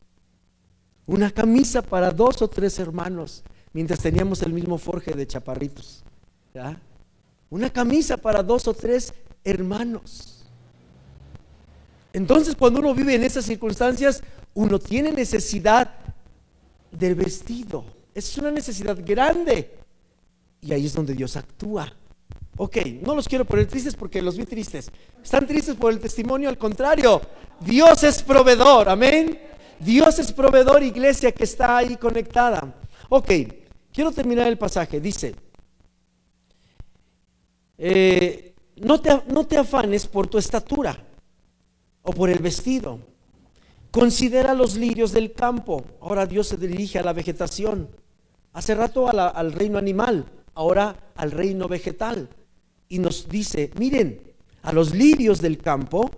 Una 1.04 1.30
camisa 1.30 1.82
para 1.82 2.10
dos 2.10 2.40
o 2.40 2.48
tres 2.48 2.78
hermanos, 2.78 3.44
mientras 3.74 4.00
teníamos 4.00 4.40
el 4.40 4.54
mismo 4.54 4.78
forje 4.78 5.12
de 5.12 5.26
chaparritos. 5.26 6.02
Una 7.52 7.68
camisa 7.68 8.16
para 8.16 8.42
dos 8.42 8.66
o 8.66 8.72
tres 8.72 9.12
hermanos. 9.44 10.42
Entonces, 12.14 12.56
cuando 12.56 12.80
uno 12.80 12.94
vive 12.94 13.14
en 13.14 13.24
esas 13.24 13.44
circunstancias, 13.44 14.22
uno 14.54 14.78
tiene 14.78 15.12
necesidad 15.12 15.90
del 16.90 17.14
vestido. 17.14 17.84
Es 18.14 18.38
una 18.38 18.50
necesidad 18.50 18.98
grande. 19.04 19.70
Y 20.62 20.72
ahí 20.72 20.86
es 20.86 20.94
donde 20.94 21.12
Dios 21.12 21.36
actúa. 21.36 21.92
Ok, 22.56 22.78
no 23.02 23.14
los 23.14 23.28
quiero 23.28 23.44
poner 23.44 23.66
tristes 23.66 23.96
porque 23.96 24.22
los 24.22 24.38
vi 24.38 24.46
tristes. 24.46 24.90
Están 25.22 25.46
tristes 25.46 25.76
por 25.76 25.92
el 25.92 26.00
testimonio, 26.00 26.48
al 26.48 26.56
contrario. 26.56 27.20
Dios 27.60 28.02
es 28.02 28.22
proveedor, 28.22 28.88
amén. 28.88 29.38
Dios 29.78 30.18
es 30.18 30.32
proveedor, 30.32 30.82
iglesia 30.82 31.32
que 31.32 31.44
está 31.44 31.76
ahí 31.76 31.98
conectada. 31.98 32.74
Ok, 33.10 33.30
quiero 33.92 34.10
terminar 34.10 34.46
el 34.46 34.56
pasaje. 34.56 35.02
Dice, 35.02 35.34
eh, 37.84 38.54
no, 38.76 39.00
te, 39.00 39.10
no 39.26 39.44
te 39.44 39.58
afanes 39.58 40.06
por 40.06 40.28
tu 40.28 40.38
estatura 40.38 41.04
o 42.02 42.12
por 42.12 42.30
el 42.30 42.38
vestido. 42.38 43.00
Considera 43.90 44.54
los 44.54 44.76
lirios 44.76 45.10
del 45.10 45.32
campo. 45.32 45.84
Ahora 46.00 46.26
Dios 46.26 46.46
se 46.46 46.56
dirige 46.56 47.00
a 47.00 47.02
la 47.02 47.12
vegetación. 47.12 47.88
Hace 48.52 48.76
rato 48.76 49.08
al 49.08 49.52
reino 49.52 49.78
animal, 49.78 50.26
ahora 50.54 50.94
al 51.16 51.32
reino 51.32 51.66
vegetal. 51.66 52.28
Y 52.88 53.00
nos 53.00 53.28
dice, 53.28 53.72
miren, 53.76 54.32
a 54.62 54.72
los 54.72 54.94
lirios 54.94 55.40
del 55.40 55.58
campo, 55.58 56.08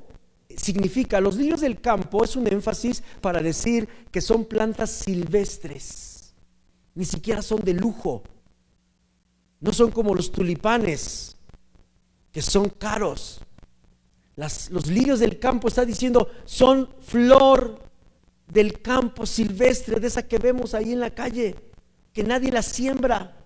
significa, 0.55 1.18
los 1.18 1.37
lirios 1.37 1.62
del 1.62 1.81
campo 1.81 2.24
es 2.24 2.37
un 2.37 2.46
énfasis 2.46 3.03
para 3.22 3.40
decir 3.40 3.88
que 4.12 4.20
son 4.20 4.44
plantas 4.44 4.90
silvestres. 4.90 6.35
Ni 6.94 7.07
siquiera 7.07 7.40
son 7.40 7.62
de 7.64 7.72
lujo. 7.72 8.22
No 9.61 9.72
son 9.72 9.90
como 9.92 10.14
los 10.14 10.31
tulipanes, 10.31 11.34
que 12.35 12.42
son 12.42 12.68
caros. 12.68 13.40
los 14.37 14.88
lirios 14.88 15.20
del 15.20 15.38
campo, 15.38 15.68
está 15.68 15.85
diciendo, 15.85 16.29
son 16.44 16.90
flor 17.01 17.79
del 18.49 18.83
campo 18.83 19.25
silvestre, 19.25 20.01
de 20.01 20.09
esa 20.09 20.27
que 20.27 20.38
vemos 20.38 20.75
ahí 20.75 20.92
en 20.92 20.99
la 21.01 21.11
calle 21.11 21.55
que 22.12 22.25
nadie 22.25 22.51
la 22.51 22.62
siembra, 22.62 23.37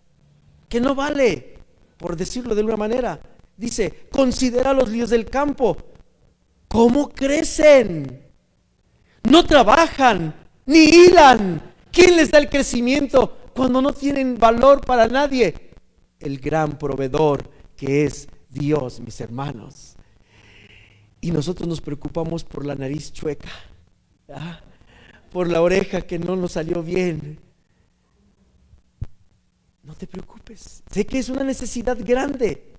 que 0.68 0.80
no 0.80 0.94
vale, 0.94 1.58
por 1.98 2.16
decirlo 2.16 2.54
de 2.54 2.62
una 2.62 2.76
manera. 2.76 3.20
Dice, 3.56 4.08
considera 4.10 4.72
los 4.72 4.88
líos 4.88 5.10
del 5.10 5.26
campo, 5.26 5.76
cómo 6.66 7.10
crecen. 7.10 8.26
No 9.24 9.44
trabajan, 9.44 10.34
ni 10.64 10.84
hilan. 10.84 11.74
¿Quién 11.90 12.16
les 12.16 12.30
da 12.30 12.38
el 12.38 12.48
crecimiento 12.48 13.36
cuando 13.54 13.82
no 13.82 13.92
tienen 13.92 14.38
valor 14.38 14.80
para 14.80 15.08
nadie? 15.08 15.72
El 16.20 16.38
gran 16.38 16.78
proveedor 16.78 17.50
que 17.76 18.04
es 18.04 18.28
Dios, 18.48 19.00
mis 19.00 19.20
hermanos. 19.20 19.94
Y 21.20 21.30
nosotros 21.30 21.68
nos 21.68 21.80
preocupamos 21.80 22.44
por 22.44 22.64
la 22.64 22.74
nariz 22.74 23.12
chueca, 23.12 23.50
por 25.32 25.50
la 25.50 25.60
oreja 25.62 26.02
que 26.02 26.18
no 26.18 26.36
nos 26.36 26.52
salió 26.52 26.82
bien, 26.82 27.38
no 29.82 29.94
te 29.94 30.06
preocupes. 30.06 30.82
Sé 30.90 31.06
que 31.06 31.18
es 31.18 31.28
una 31.28 31.42
necesidad 31.42 31.98
grande, 31.98 32.74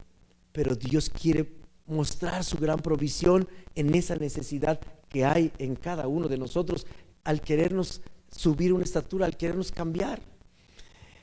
pero 0.51 0.75
Dios 0.75 1.09
quiere 1.09 1.51
mostrar 1.87 2.43
su 2.43 2.57
gran 2.57 2.79
provisión 2.79 3.47
en 3.75 3.93
esa 3.95 4.15
necesidad 4.15 4.79
que 5.09 5.25
hay 5.25 5.51
en 5.57 5.75
cada 5.75 6.07
uno 6.07 6.27
de 6.27 6.37
nosotros 6.37 6.85
al 7.23 7.41
querernos 7.41 8.01
subir 8.31 8.71
una 8.71 8.83
estatura, 8.83 9.25
al 9.25 9.37
querernos 9.37 9.71
cambiar. 9.71 10.21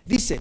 Dice, 0.05 0.41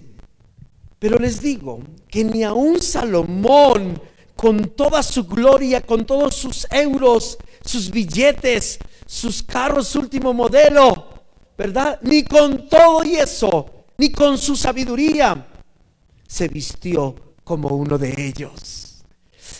pero 0.98 1.18
les 1.18 1.40
digo 1.40 1.80
que 2.08 2.24
ni 2.24 2.42
aun 2.42 2.80
Salomón, 2.80 4.00
con 4.34 4.64
toda 4.70 5.02
su 5.02 5.24
gloria, 5.24 5.80
con 5.80 6.04
todos 6.04 6.36
sus 6.36 6.66
euros, 6.70 7.38
sus 7.64 7.90
billetes, 7.90 8.78
sus 9.06 9.42
carros 9.42 9.96
último 9.96 10.34
modelo, 10.34 11.08
¿verdad? 11.56 11.98
Ni 12.02 12.22
con 12.22 12.68
todo 12.68 13.04
y 13.04 13.16
eso 13.16 13.76
ni 13.98 14.10
con 14.10 14.38
su 14.38 14.56
sabiduría 14.56 15.46
se 16.26 16.48
vistió 16.48 17.34
como 17.44 17.68
uno 17.68 17.98
de 17.98 18.14
ellos. 18.18 19.04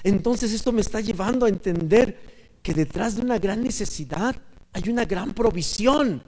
Entonces 0.03 0.53
esto 0.53 0.73
me 0.73 0.81
está 0.81 1.01
llevando 1.01 1.47
a 1.47 1.49
entender 1.49 2.59
que 2.63 2.75
detrás 2.75 3.17
de 3.17 3.23
una 3.23 3.39
gran 3.39 3.63
necesidad 3.63 4.37
hay 4.73 4.89
una 4.89 5.05
gran 5.05 5.33
provisión. 5.33 6.23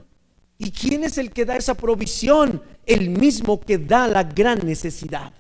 ¿Y 0.58 0.72
quién 0.72 1.04
es 1.04 1.18
el 1.18 1.30
que 1.30 1.44
da 1.44 1.56
esa 1.56 1.74
provisión? 1.74 2.62
El 2.84 3.10
mismo 3.10 3.60
que 3.60 3.78
da 3.78 4.08
la 4.08 4.24
gran 4.24 4.66
necesidad. 4.66 5.32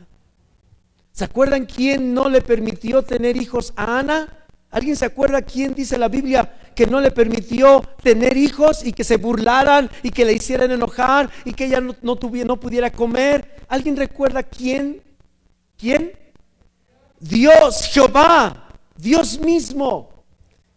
¿Se 1.10 1.24
acuerdan 1.24 1.66
quién 1.66 2.14
no 2.14 2.28
le 2.28 2.40
permitió 2.40 3.02
tener 3.02 3.36
hijos 3.36 3.72
a 3.74 3.98
Ana? 3.98 4.46
¿Alguien 4.70 4.94
se 4.94 5.06
acuerda 5.06 5.42
quién 5.42 5.74
dice 5.74 5.98
la 5.98 6.08
Biblia 6.08 6.54
que 6.76 6.86
no 6.86 7.00
le 7.00 7.10
permitió 7.10 7.82
tener 8.02 8.36
hijos 8.36 8.84
y 8.84 8.92
que 8.92 9.02
se 9.02 9.16
burlaran 9.16 9.90
y 10.02 10.10
que 10.10 10.24
le 10.24 10.34
hicieran 10.34 10.70
enojar 10.70 11.28
y 11.44 11.52
que 11.52 11.64
ella 11.64 11.80
no, 11.80 12.16
tuviera, 12.16 12.46
no 12.46 12.60
pudiera 12.60 12.92
comer? 12.92 13.56
¿Alguien 13.66 13.96
recuerda 13.96 14.44
quién? 14.44 15.02
¿Quién? 15.76 16.12
Dios, 17.18 17.88
Jehová, 17.92 18.68
Dios 18.96 19.40
mismo. 19.40 20.24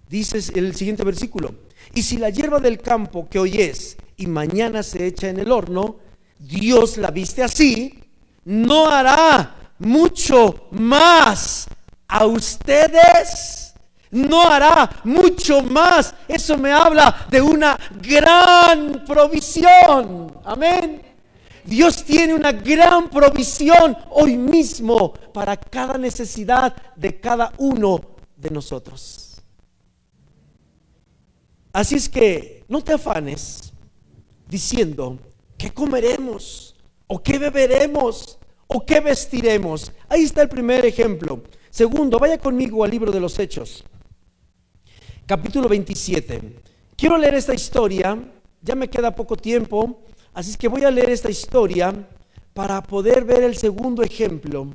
Dice 0.10 0.40
el 0.56 0.74
siguiente 0.76 1.04
versículo. 1.04 1.54
Y 1.94 2.02
si 2.02 2.18
la 2.18 2.30
hierba 2.30 2.60
del 2.60 2.80
campo 2.80 3.28
que 3.30 3.38
hoy 3.38 3.62
es 3.62 3.98
y 4.18 4.28
mañana 4.28 4.84
se 4.84 5.06
echa 5.06 5.30
en 5.30 5.40
el 5.40 5.52
horno, 5.52 5.98
Dios 6.40 6.98
la 6.98 7.12
viste 7.12 7.44
así, 7.44 8.04
no 8.46 8.88
hará 8.90 9.74
mucho 9.80 10.68
más 10.72 11.68
a 12.08 12.26
ustedes 12.26 13.62
no 14.12 14.42
hará 14.48 15.02
mucho 15.06 15.64
más. 15.64 16.14
Eso 16.28 16.58
me 16.58 16.72
habla 16.72 17.28
de 17.30 17.42
una 17.42 17.78
gran 18.02 19.04
provisión. 19.06 20.40
Amén. 20.44 21.02
Dios 21.64 22.04
tiene 22.04 22.34
una 22.34 22.52
gran 22.52 23.10
provisión 23.10 23.96
hoy 24.10 24.38
mismo 24.38 25.14
para 25.34 25.56
cada 25.56 25.98
necesidad 25.98 26.76
de 26.96 27.20
cada 27.20 27.54
uno 27.58 28.02
de 28.36 28.50
nosotros. 28.50 29.42
Así 31.72 31.96
es 31.96 32.10
que 32.10 32.66
no 32.68 32.84
te 32.84 32.94
afanes 32.94 33.71
diciendo, 34.52 35.18
¿qué 35.58 35.72
comeremos? 35.72 36.76
¿O 37.08 37.24
qué 37.24 37.40
beberemos? 37.40 38.38
¿O 38.68 38.86
qué 38.86 39.00
vestiremos? 39.00 39.92
Ahí 40.10 40.24
está 40.24 40.44
el 40.44 40.50
primer 40.50 40.86
ejemplo. 40.86 41.42
Segundo, 41.70 42.20
vaya 42.20 42.38
conmigo 42.38 42.84
al 42.84 42.92
libro 42.92 43.12
de 43.12 43.22
los 43.22 43.40
Hechos 43.40 43.84
capítulo 45.32 45.70
27. 45.70 46.42
Quiero 46.98 47.18
leer 47.18 47.36
esta 47.36 47.54
historia, 47.54 48.20
ya 48.62 48.76
me 48.76 48.90
queda 48.90 49.16
poco 49.16 49.38
tiempo, 49.38 50.02
así 50.34 50.58
que 50.58 50.68
voy 50.68 50.84
a 50.84 50.92
leer 50.92 51.10
esta 51.10 51.32
historia 51.32 51.94
para 52.54 52.84
poder 52.84 53.24
ver 53.24 53.44
el 53.44 53.56
segundo 53.56 54.04
ejemplo. 54.04 54.68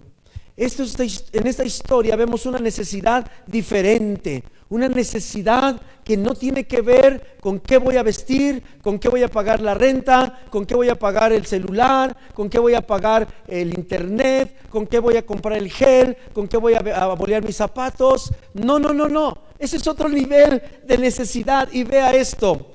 Esto, 0.57 0.85
en 1.33 1.47
esta 1.47 1.65
historia 1.65 2.17
vemos 2.17 2.47
una 2.47 2.59
necesidad 2.59 3.31
diferente, 3.47 4.43
una 4.71 4.89
necesidad 4.89 5.79
que 6.03 6.17
no 6.17 6.35
tiene 6.35 6.65
que 6.65 6.81
ver 6.81 7.37
con 7.41 7.61
qué 7.61 7.77
voy 7.77 7.97
a 7.97 8.03
vestir, 8.03 8.63
con 8.81 8.99
qué 8.99 9.11
voy 9.11 9.23
a 9.23 9.29
pagar 9.29 9.61
la 9.61 9.75
renta, 9.75 10.47
con 10.49 10.65
qué 10.65 10.75
voy 10.75 10.89
a 10.89 10.99
pagar 10.99 11.35
el 11.35 11.45
celular, 11.45 12.17
con 12.33 12.49
qué 12.49 12.59
voy 12.59 12.73
a 12.73 12.87
pagar 12.87 13.29
el 13.47 13.75
internet, 13.77 14.69
con 14.71 14.87
qué 14.87 14.99
voy 14.99 15.19
a 15.19 15.27
comprar 15.27 15.59
el 15.59 15.71
gel, 15.71 16.17
con 16.33 16.49
qué 16.49 16.57
voy 16.57 16.73
a, 16.73 16.79
a 16.79 17.15
bolear 17.15 17.45
mis 17.45 17.57
zapatos. 17.57 18.33
No, 18.55 18.79
no, 18.79 18.95
no, 18.95 19.09
no. 19.09 19.37
Ese 19.59 19.77
es 19.77 19.87
otro 19.87 20.09
nivel 20.09 20.63
de 20.87 20.97
necesidad. 20.97 21.69
Y 21.71 21.85
vea 21.85 22.13
esto. 22.13 22.73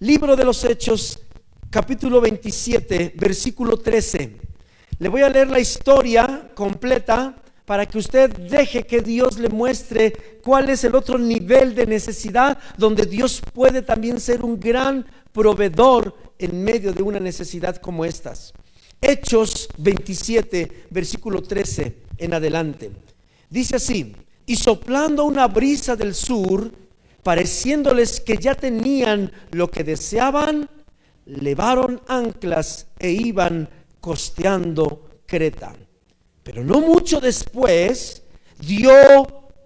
Libro 0.00 0.36
de 0.36 0.44
los 0.44 0.62
Hechos, 0.62 1.18
capítulo 1.70 2.20
27, 2.20 3.14
versículo 3.16 3.78
13. 3.78 4.53
Le 4.98 5.08
voy 5.08 5.22
a 5.22 5.28
leer 5.28 5.48
la 5.48 5.58
historia 5.58 6.50
completa 6.54 7.34
para 7.64 7.86
que 7.86 7.98
usted 7.98 8.30
deje 8.30 8.84
que 8.84 9.00
Dios 9.00 9.38
le 9.38 9.48
muestre 9.48 10.38
cuál 10.42 10.70
es 10.70 10.84
el 10.84 10.94
otro 10.94 11.18
nivel 11.18 11.74
de 11.74 11.86
necesidad 11.86 12.58
donde 12.76 13.06
Dios 13.06 13.42
puede 13.52 13.82
también 13.82 14.20
ser 14.20 14.44
un 14.44 14.60
gran 14.60 15.04
proveedor 15.32 16.14
en 16.38 16.62
medio 16.62 16.92
de 16.92 17.02
una 17.02 17.18
necesidad 17.18 17.76
como 17.76 18.04
estas. 18.04 18.52
Hechos 19.00 19.68
27, 19.78 20.86
versículo 20.90 21.42
13 21.42 21.96
en 22.18 22.34
adelante. 22.34 22.92
Dice 23.50 23.76
así, 23.76 24.14
y 24.46 24.56
soplando 24.56 25.24
una 25.24 25.48
brisa 25.48 25.96
del 25.96 26.14
sur, 26.14 26.70
pareciéndoles 27.22 28.20
que 28.20 28.36
ya 28.36 28.54
tenían 28.54 29.32
lo 29.50 29.70
que 29.70 29.82
deseaban, 29.82 30.68
levaron 31.26 32.00
anclas 32.06 32.86
e 32.98 33.10
iban 33.10 33.68
costeando 34.04 35.22
Creta. 35.24 35.72
Pero 36.42 36.62
no 36.62 36.82
mucho 36.82 37.20
después 37.22 38.22
dio 38.60 38.92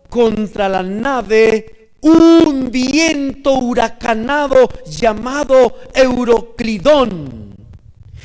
contra 0.09 0.68
la 0.68 0.85
nave 0.85 1.90
un 2.03 2.70
viento 2.70 3.55
huracanado 3.55 4.68
llamado 4.87 5.74
Euroclidón. 5.92 7.57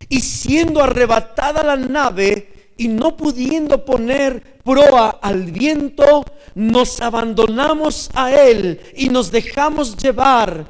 Y 0.08 0.22
siendo 0.22 0.84
arrebatada 0.84 1.64
la 1.64 1.78
nave 1.78 2.70
y 2.78 2.90
no 2.90 3.18
pudiendo 3.18 3.84
poner 3.84 4.62
proa 4.64 5.18
al 5.20 5.52
viento, 5.52 6.24
nos 6.54 7.02
abandonamos 7.02 8.12
a 8.14 8.32
él 8.32 8.80
y 8.96 9.10
nos 9.10 9.32
dejamos 9.32 9.98
llevar 9.98 10.68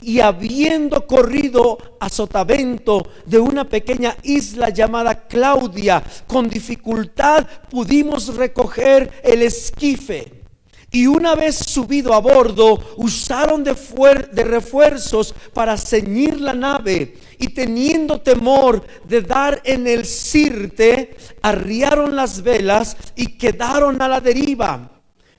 y 0.00 0.20
habiendo 0.20 1.06
corrido 1.06 1.78
a 2.00 2.08
sotavento 2.08 3.06
de 3.24 3.38
una 3.38 3.68
pequeña 3.68 4.16
isla 4.22 4.70
llamada 4.70 5.26
Claudia, 5.26 6.02
con 6.26 6.48
dificultad 6.48 7.46
pudimos 7.70 8.34
recoger 8.36 9.10
el 9.24 9.42
esquife. 9.42 10.36
Y 10.90 11.06
una 11.06 11.34
vez 11.34 11.56
subido 11.56 12.14
a 12.14 12.20
bordo, 12.20 12.78
usaron 12.96 13.64
de, 13.64 13.76
de 14.32 14.44
refuerzos 14.44 15.34
para 15.52 15.76
ceñir 15.76 16.40
la 16.40 16.54
nave. 16.54 17.18
Y 17.38 17.48
teniendo 17.48 18.20
temor 18.20 18.82
de 19.04 19.20
dar 19.20 19.60
en 19.64 19.86
el 19.86 20.06
sirte, 20.06 21.16
arriaron 21.42 22.14
las 22.14 22.42
velas 22.42 22.96
y 23.16 23.36
quedaron 23.36 24.00
a 24.00 24.08
la 24.08 24.20
deriva. 24.20 24.90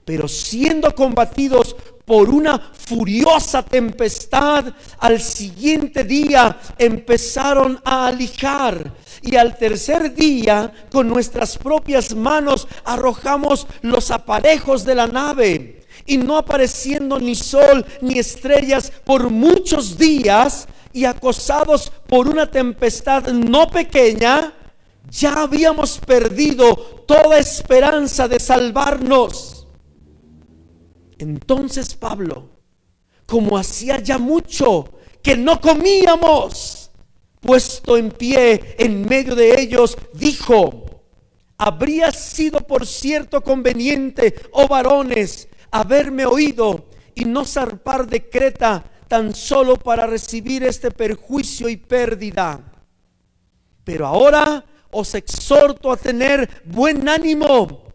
Pero 0.06 0.28
siendo 0.28 0.94
combatidos 0.94 1.76
por 2.08 2.30
una 2.30 2.58
furiosa 2.58 3.62
tempestad, 3.64 4.74
al 4.98 5.20
siguiente 5.20 6.06
día 6.06 6.58
empezaron 6.78 7.82
a 7.84 8.08
alijar. 8.08 8.94
Y 9.22 9.36
al 9.36 9.58
tercer 9.58 10.16
día, 10.16 10.72
con 10.90 11.10
nuestras 11.10 11.58
propias 11.58 12.16
manos, 12.16 12.66
arrojamos 12.86 13.68
los 13.82 14.10
aparejos 14.10 14.86
de 14.86 14.96
la 14.96 15.08
nave. 15.08 15.86
Y 16.06 16.18
no 16.18 16.38
apareciendo 16.38 17.20
ni 17.20 17.36
sol 17.36 17.86
ni 18.00 18.18
estrellas 18.20 18.90
por 19.04 19.30
muchos 19.30 19.98
días, 19.98 20.70
y 20.94 21.04
acosados 21.04 21.92
por 22.08 22.30
una 22.30 22.50
tempestad 22.50 23.28
no 23.34 23.68
pequeña, 23.68 24.54
ya 25.10 25.42
habíamos 25.42 26.00
perdido 26.00 26.74
toda 27.06 27.38
esperanza 27.38 28.30
de 28.30 28.40
salvarnos. 28.40 29.57
Entonces 31.20 31.96
Pablo, 31.96 32.50
como 33.26 33.58
hacía 33.58 34.00
ya 34.00 34.18
mucho 34.18 34.94
que 35.22 35.36
no 35.36 35.60
comíamos, 35.60 36.92
puesto 37.42 37.98
en 37.98 38.12
pie 38.12 38.76
en 38.78 39.06
medio 39.06 39.36
de 39.36 39.60
ellos, 39.60 39.98
dijo, 40.14 40.86
habría 41.58 42.12
sido 42.12 42.60
por 42.62 42.86
cierto 42.86 43.42
conveniente, 43.42 44.36
oh 44.52 44.68
varones, 44.68 45.48
haberme 45.72 46.26
oído 46.26 46.90
y 47.16 47.26
no 47.26 47.46
zarpar 47.46 48.08
de 48.08 48.30
Creta 48.30 48.84
tan 49.08 49.34
solo 49.34 49.78
para 49.78 50.06
recibir 50.06 50.64
este 50.64 50.92
perjuicio 50.92 51.70
y 51.70 51.78
pérdida. 51.78 52.64
Pero 53.84 54.06
ahora 54.06 54.66
os 54.92 55.16
exhorto 55.16 55.92
a 55.92 55.98
tener 55.98 56.64
buen 56.66 57.08
ánimo, 57.08 57.87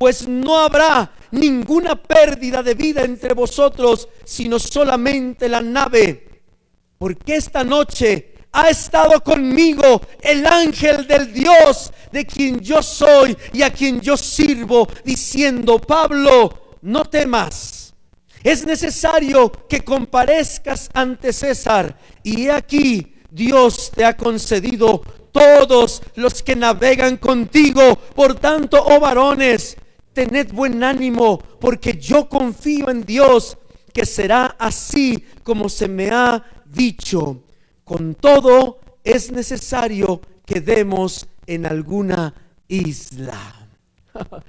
pues 0.00 0.26
no 0.26 0.58
habrá 0.58 1.12
ninguna 1.30 1.94
pérdida 1.94 2.62
de 2.62 2.72
vida 2.72 3.02
entre 3.02 3.34
vosotros, 3.34 4.08
sino 4.24 4.58
solamente 4.58 5.46
la 5.46 5.60
nave. 5.60 6.40
Porque 6.96 7.36
esta 7.36 7.62
noche 7.64 8.32
ha 8.50 8.70
estado 8.70 9.22
conmigo 9.22 10.00
el 10.22 10.46
ángel 10.46 11.06
del 11.06 11.30
Dios 11.34 11.92
de 12.10 12.24
quien 12.24 12.60
yo 12.60 12.82
soy 12.82 13.36
y 13.52 13.60
a 13.60 13.70
quien 13.70 14.00
yo 14.00 14.16
sirvo, 14.16 14.88
diciendo, 15.04 15.78
Pablo, 15.78 16.78
no 16.80 17.04
temas. 17.04 17.92
Es 18.42 18.64
necesario 18.64 19.52
que 19.68 19.82
comparezcas 19.82 20.88
ante 20.94 21.34
César. 21.34 21.94
Y 22.22 22.46
he 22.46 22.52
aquí, 22.52 23.16
Dios 23.30 23.92
te 23.94 24.06
ha 24.06 24.16
concedido 24.16 25.02
todos 25.30 26.02
los 26.14 26.42
que 26.42 26.56
navegan 26.56 27.18
contigo. 27.18 27.96
Por 28.14 28.36
tanto, 28.36 28.82
oh 28.82 28.98
varones, 28.98 29.76
tened 30.12 30.52
buen 30.52 30.82
ánimo, 30.82 31.38
porque 31.60 31.98
yo 31.98 32.28
confío 32.28 32.90
en 32.90 33.04
Dios, 33.04 33.58
que 33.92 34.06
será 34.06 34.56
así 34.58 35.24
como 35.42 35.68
se 35.68 35.88
me 35.88 36.10
ha 36.10 36.44
dicho. 36.66 37.44
Con 37.84 38.14
todo, 38.14 38.80
es 39.02 39.32
necesario 39.32 40.20
que 40.44 40.60
demos 40.60 41.28
en 41.46 41.66
alguna 41.66 42.34
isla. 42.68 43.68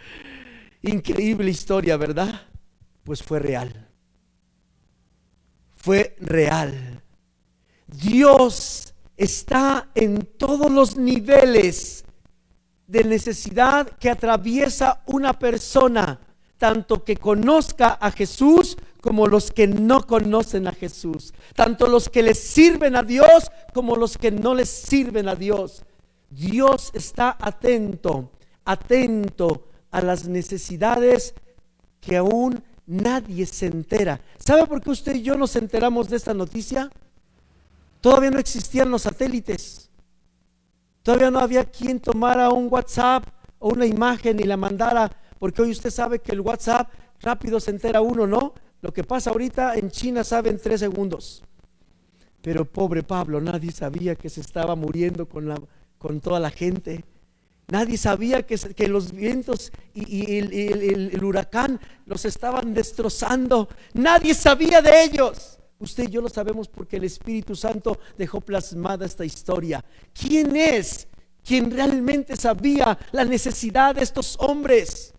Increíble 0.83 1.51
historia, 1.51 1.97
¿verdad? 1.97 2.47
Pues 3.03 3.23
fue 3.23 3.39
real. 3.39 3.87
Fue 5.75 6.15
real. 6.19 7.01
Dios 7.87 8.93
está 9.17 9.89
en 9.95 10.27
todos 10.37 10.71
los 10.71 10.97
niveles 10.97 12.05
de 12.91 13.05
necesidad 13.05 13.87
que 13.87 14.09
atraviesa 14.09 15.01
una 15.05 15.39
persona, 15.39 16.19
tanto 16.57 17.05
que 17.05 17.15
conozca 17.15 17.87
a 17.87 18.11
Jesús 18.11 18.77
como 18.99 19.27
los 19.27 19.49
que 19.49 19.65
no 19.65 20.05
conocen 20.05 20.67
a 20.67 20.73
Jesús, 20.73 21.33
tanto 21.55 21.87
los 21.87 22.09
que 22.09 22.21
le 22.21 22.35
sirven 22.35 22.97
a 22.97 23.03
Dios 23.03 23.49
como 23.73 23.95
los 23.95 24.17
que 24.17 24.29
no 24.29 24.53
les 24.53 24.69
sirven 24.69 25.29
a 25.29 25.35
Dios. 25.35 25.83
Dios 26.29 26.91
está 26.93 27.37
atento, 27.39 28.29
atento 28.65 29.69
a 29.89 30.01
las 30.01 30.27
necesidades 30.27 31.33
que 32.01 32.17
aún 32.17 32.61
nadie 32.85 33.45
se 33.45 33.67
entera. 33.67 34.19
¿Sabe 34.37 34.67
por 34.67 34.81
qué 34.81 34.89
usted 34.89 35.15
y 35.15 35.21
yo 35.21 35.37
nos 35.37 35.55
enteramos 35.55 36.09
de 36.09 36.17
esta 36.17 36.33
noticia? 36.33 36.91
Todavía 38.01 38.31
no 38.31 38.39
existían 38.39 38.91
los 38.91 39.03
satélites. 39.03 39.80
Todavía 41.03 41.31
no 41.31 41.39
había 41.39 41.65
quien 41.65 41.99
tomara 41.99 42.49
un 42.49 42.67
WhatsApp 42.69 43.25
o 43.59 43.69
una 43.69 43.85
imagen 43.85 44.39
y 44.39 44.43
la 44.43 44.57
mandara, 44.57 45.11
porque 45.39 45.61
hoy 45.61 45.71
usted 45.71 45.89
sabe 45.89 46.19
que 46.19 46.31
el 46.31 46.41
WhatsApp 46.41 46.91
rápido 47.19 47.59
se 47.59 47.71
entera 47.71 48.01
uno, 48.01 48.27
¿no? 48.27 48.53
Lo 48.81 48.91
que 48.91 49.03
pasa 49.03 49.29
ahorita 49.29 49.75
en 49.75 49.89
China 49.91 50.23
sabe 50.23 50.49
en 50.49 50.59
tres 50.59 50.79
segundos. 50.79 51.43
Pero 52.41 52.65
pobre 52.65 53.03
Pablo, 53.03 53.39
nadie 53.39 53.71
sabía 53.71 54.15
que 54.15 54.29
se 54.29 54.41
estaba 54.41 54.75
muriendo 54.75 55.27
con, 55.29 55.47
la, 55.47 55.61
con 55.97 56.19
toda 56.19 56.39
la 56.39 56.49
gente. 56.49 57.05
Nadie 57.67 57.97
sabía 57.97 58.45
que, 58.45 58.57
que 58.57 58.87
los 58.87 59.11
vientos 59.11 59.71
y, 59.93 60.37
el, 60.37 61.23
huracán 61.23 61.79
los 62.05 62.25
estaban 62.25 62.73
destrozando. 62.73 63.69
Nadie 63.93 64.33
sabía 64.33 64.81
de 64.81 65.03
ellos. 65.03 65.59
Usted 65.81 66.07
y 66.07 66.11
yo 66.11 66.21
lo 66.21 66.29
sabemos 66.29 66.67
porque 66.67 66.97
el 66.97 67.05
Espíritu 67.05 67.55
Santo 67.55 67.97
dejó 68.15 68.39
plasmada 68.39 69.03
esta 69.03 69.25
historia. 69.25 69.83
¿Quién 70.13 70.55
es 70.55 71.07
quien 71.43 71.71
realmente 71.71 72.35
sabía 72.35 72.97
la 73.11 73.25
necesidad 73.25 73.95
de 73.95 74.03
estos 74.03 74.37
hombres? 74.39 75.11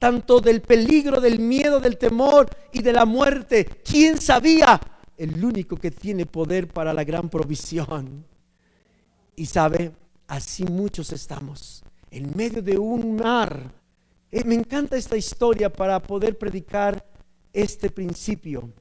Tanto 0.00 0.40
del 0.40 0.62
peligro, 0.62 1.20
del 1.20 1.38
miedo, 1.38 1.78
del 1.78 1.96
temor 1.96 2.50
y 2.72 2.82
de 2.82 2.92
la 2.92 3.04
muerte. 3.04 3.64
¿Quién 3.84 4.20
sabía? 4.20 4.80
El 5.16 5.42
único 5.44 5.76
que 5.76 5.92
tiene 5.92 6.26
poder 6.26 6.66
para 6.66 6.92
la 6.92 7.04
gran 7.04 7.28
provisión. 7.28 8.26
Y 9.36 9.46
sabe, 9.46 9.92
así 10.26 10.64
muchos 10.64 11.12
estamos, 11.12 11.84
en 12.10 12.36
medio 12.36 12.62
de 12.62 12.76
un 12.76 13.14
mar. 13.14 13.72
Eh, 14.32 14.42
me 14.42 14.56
encanta 14.56 14.96
esta 14.96 15.16
historia 15.16 15.72
para 15.72 16.02
poder 16.02 16.36
predicar 16.36 17.06
este 17.52 17.90
principio 17.90 18.72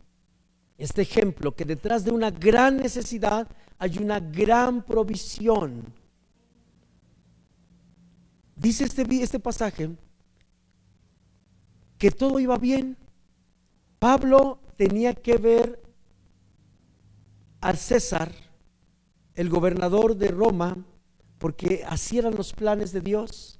este 0.84 1.04
ejemplo 1.04 1.56
que 1.56 1.63
detrás 1.63 2.04
de 2.04 2.12
una 2.12 2.30
gran 2.30 2.76
necesidad 2.76 3.48
hay 3.78 4.00
una 4.00 4.19
gran 4.19 4.84
provisión. 4.84 5.93
Dice 8.56 8.84
este, 8.84 9.06
este 9.24 9.39
pasaje 9.39 9.91
que 11.98 12.12
todo 12.12 12.38
iba 12.38 12.58
bien. 12.58 12.98
Pablo 13.98 14.60
tenía 14.76 15.13
que 15.13 15.38
ver 15.38 15.82
al 17.62 17.78
César, 17.78 18.34
el 19.36 19.49
gobernador 19.49 20.18
de 20.18 20.28
Roma, 20.28 20.76
porque 21.38 21.86
así 21.88 22.18
eran 22.18 22.36
los 22.36 22.51
planes 22.51 22.91
de 22.91 22.99
Dios. 22.99 23.58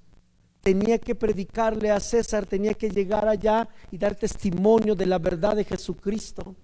Tenía 0.60 1.00
que 1.00 1.16
predicarle 1.16 1.90
a 1.90 2.02
César, 2.02 2.46
tenía 2.46 2.74
que 2.74 2.90
llegar 2.90 3.30
allá 3.30 3.70
y 3.92 3.98
dar 3.98 4.16
testimonio 4.16 4.94
de 4.94 5.06
la 5.06 5.20
verdad 5.20 5.56
de 5.56 5.64
Jesucristo. 5.64 6.58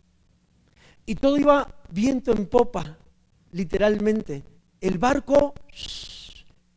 Y 1.05 1.15
todo 1.15 1.37
iba 1.37 1.67
viento 1.91 2.31
en 2.31 2.45
popa, 2.45 2.97
literalmente. 3.51 4.43
El 4.79 4.97
barco, 4.97 5.53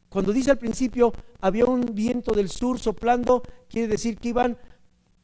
cuando 0.08 0.32
dice 0.32 0.50
al 0.50 0.58
principio, 0.58 1.12
había 1.40 1.64
un 1.66 1.94
viento 1.94 2.32
del 2.32 2.48
sur 2.48 2.78
soplando, 2.78 3.42
quiere 3.68 3.88
decir 3.88 4.18
que 4.18 4.30
iban 4.30 4.56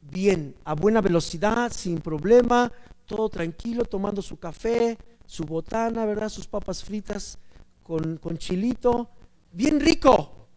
bien, 0.01 0.55
a 0.63 0.73
buena 0.73 1.01
velocidad, 1.01 1.71
sin 1.71 1.99
problema, 1.99 2.71
todo 3.05 3.29
tranquilo, 3.29 3.85
tomando 3.85 4.21
su 4.21 4.37
café, 4.37 4.97
su 5.25 5.43
botana, 5.43 6.05
¿verdad? 6.05 6.29
Sus 6.29 6.47
papas 6.47 6.83
fritas 6.83 7.39
con, 7.83 8.17
con 8.17 8.37
chilito, 8.37 9.09
bien 9.51 9.79
rico. 9.79 10.47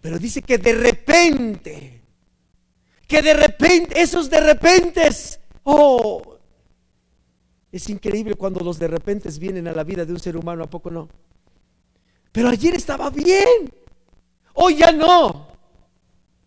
Pero 0.00 0.18
dice 0.18 0.42
que 0.42 0.58
de 0.58 0.72
repente 0.72 2.04
que 3.06 3.22
de 3.22 3.34
repente, 3.34 4.00
esos 4.00 4.30
de 4.30 4.40
repentes, 4.40 5.40
oh, 5.62 6.33
es 7.76 7.90
increíble 7.90 8.36
cuando 8.36 8.60
los 8.60 8.78
de 8.78 8.86
repentes 8.86 9.36
vienen 9.36 9.66
a 9.66 9.72
la 9.72 9.82
vida 9.82 10.04
de 10.04 10.12
un 10.12 10.20
ser 10.20 10.36
humano, 10.36 10.62
¿a 10.62 10.70
poco 10.70 10.92
no? 10.92 11.08
Pero 12.30 12.48
ayer 12.48 12.72
estaba 12.76 13.10
bien, 13.10 13.72
hoy 14.54 14.76
ya 14.76 14.92
no. 14.92 15.48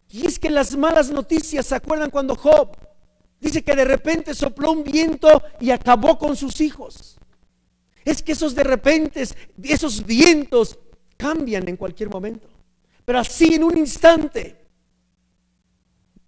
Y 0.09 0.25
es 0.25 0.39
que 0.39 0.49
las 0.49 0.77
malas 0.77 1.11
noticias, 1.11 1.65
¿se 1.65 1.75
acuerdan 1.75 2.11
cuando 2.11 2.33
Job 2.33 2.77
dice 3.41 3.61
que 3.61 3.75
de 3.75 3.83
repente 3.83 4.33
sopló 4.33 4.71
un 4.71 4.85
viento 4.85 5.43
y 5.59 5.71
acabó 5.71 6.17
con 6.17 6.37
sus 6.37 6.61
hijos? 6.61 7.17
Es 8.05 8.21
que 8.21 8.31
esos 8.31 8.55
de 8.55 8.63
repente, 8.63 9.27
esos 9.63 10.05
vientos 10.05 10.79
cambian 11.17 11.67
en 11.67 11.75
cualquier 11.75 12.09
momento. 12.09 12.47
Pero 13.03 13.19
así 13.19 13.55
en 13.55 13.65
un 13.65 13.77
instante. 13.77 14.65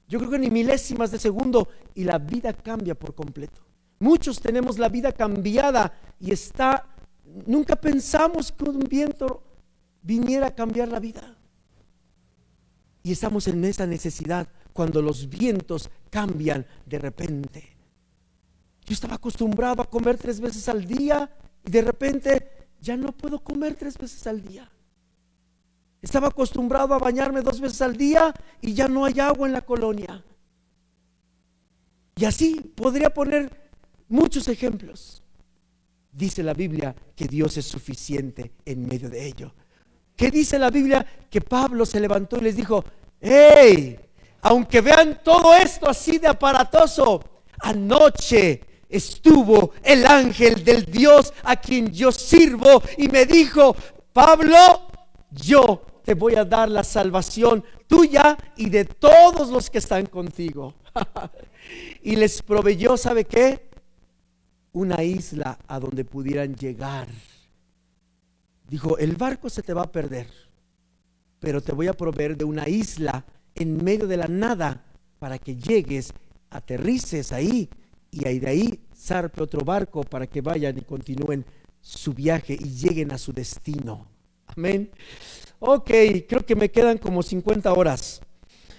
Yo 0.09 0.19
creo 0.19 0.31
que 0.31 0.39
ni 0.39 0.49
milésimas 0.49 1.09
de 1.09 1.19
segundo 1.19 1.69
y 1.95 2.03
la 2.03 2.17
vida 2.17 2.51
cambia 2.51 2.95
por 2.95 3.15
completo. 3.15 3.68
Muchos 3.99 4.39
tenemos 4.39 4.79
la 4.79 4.89
vida 4.89 5.11
cambiada 5.11 5.93
y 6.19 6.31
está, 6.31 6.87
nunca 7.45 7.75
pensamos 7.75 8.51
que 8.51 8.63
un 8.63 8.79
viento 8.79 9.43
viniera 10.01 10.47
a 10.47 10.55
cambiar 10.55 10.87
la 10.87 10.99
vida. 10.99 11.35
Y 13.03 13.11
estamos 13.11 13.47
en 13.47 13.63
esa 13.65 13.85
necesidad 13.85 14.47
cuando 14.73 15.01
los 15.01 15.27
vientos 15.29 15.89
cambian 16.09 16.65
de 16.85 16.99
repente. 16.99 17.75
Yo 18.85 18.93
estaba 18.93 19.15
acostumbrado 19.15 19.81
a 19.81 19.89
comer 19.89 20.17
tres 20.17 20.39
veces 20.39 20.67
al 20.69 20.85
día 20.85 21.29
y 21.65 21.71
de 21.71 21.81
repente 21.81 22.69
ya 22.79 22.95
no 22.95 23.11
puedo 23.11 23.39
comer 23.43 23.75
tres 23.75 23.97
veces 23.97 24.25
al 24.27 24.41
día. 24.41 24.69
Estaba 26.01 26.29
acostumbrado 26.29 26.93
a 26.93 26.99
bañarme 26.99 27.41
dos 27.41 27.59
veces 27.59 27.81
al 27.81 27.97
día 27.97 28.33
y 28.61 28.73
ya 28.73 28.87
no 28.87 29.03
hay 29.03 29.19
agua 29.19 29.47
en 29.47 29.53
la 29.53 29.61
colonia. 29.61 30.23
Y 32.15 32.25
así 32.25 32.73
podría 32.75 33.13
poner 33.13 33.58
muchos 34.09 34.47
ejemplos. 34.47 35.23
Dice 36.11 36.43
la 36.43 36.53
Biblia 36.53 36.95
que 37.15 37.27
Dios 37.27 37.55
es 37.57 37.65
suficiente 37.65 38.51
en 38.65 38.85
medio 38.87 39.09
de 39.09 39.25
ello. 39.25 39.53
¿Qué 40.15 40.29
dice 40.29 40.59
la 40.59 40.69
Biblia? 40.69 41.05
Que 41.29 41.39
Pablo 41.39 41.85
se 41.85 41.99
levantó 41.99 42.37
y 42.37 42.41
les 42.41 42.55
dijo, 42.55 42.83
hey, 43.21 43.97
aunque 44.41 44.81
vean 44.81 45.21
todo 45.23 45.55
esto 45.55 45.89
así 45.89 46.17
de 46.17 46.27
aparatoso, 46.27 47.23
anoche 47.59 48.61
estuvo 48.89 49.71
el 49.83 50.05
ángel 50.05 50.63
del 50.63 50.85
Dios 50.85 51.31
a 51.43 51.55
quien 51.55 51.91
yo 51.93 52.11
sirvo 52.11 52.81
y 52.97 53.07
me 53.07 53.25
dijo, 53.25 53.75
Pablo, 54.11 54.57
yo 55.31 55.85
te 56.03 56.15
voy 56.15 56.35
a 56.35 56.43
dar 56.43 56.69
la 56.69 56.83
salvación 56.83 57.63
tuya 57.87 58.37
y 58.57 58.69
de 58.69 58.85
todos 58.85 59.49
los 59.49 59.69
que 59.69 59.77
están 59.77 60.07
contigo. 60.07 60.73
y 62.03 62.15
les 62.15 62.41
proveyó, 62.41 62.97
¿sabe 62.97 63.25
qué? 63.25 63.68
Una 64.71 65.03
isla 65.03 65.57
a 65.67 65.79
donde 65.79 66.05
pudieran 66.05 66.55
llegar. 66.55 67.07
Dijo, 68.67 68.97
el 68.97 69.15
barco 69.15 69.49
se 69.49 69.63
te 69.63 69.73
va 69.73 69.83
a 69.83 69.91
perder, 69.91 70.27
pero 71.39 71.61
te 71.61 71.71
voy 71.71 71.87
a 71.87 71.93
proveer 71.93 72.37
de 72.37 72.45
una 72.45 72.69
isla 72.69 73.25
en 73.55 73.83
medio 73.83 74.07
de 74.07 74.17
la 74.17 74.27
nada 74.27 74.85
para 75.17 75.39
que 75.39 75.55
llegues, 75.55 76.13
aterrices 76.49 77.31
ahí 77.31 77.69
y 78.11 78.39
de 78.39 78.47
ahí 78.47 78.79
zarpe 78.95 79.41
otro 79.41 79.65
barco 79.65 80.03
para 80.03 80.27
que 80.27 80.41
vayan 80.41 80.77
y 80.77 80.81
continúen 80.81 81.45
su 81.81 82.13
viaje 82.13 82.53
y 82.53 82.69
lleguen 82.69 83.11
a 83.11 83.17
su 83.17 83.33
destino. 83.33 84.07
Amén. 84.45 84.91
Ok, 85.59 85.91
creo 86.27 86.45
que 86.45 86.55
me 86.55 86.69
quedan 86.69 86.97
como 86.97 87.23
50 87.23 87.71
horas. 87.73 88.21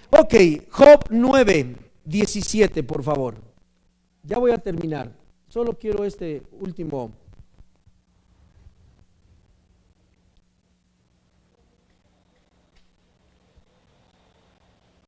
Ok, 0.09 0.33
Job 0.69 1.05
9, 1.09 1.75
17, 2.05 2.83
por 2.83 3.03
favor. 3.03 3.35
Ya 4.23 4.37
voy 4.37 4.51
a 4.51 4.57
terminar. 4.57 5.20
Solo 5.51 5.77
quiero 5.77 6.05
este 6.05 6.43
último 6.61 7.11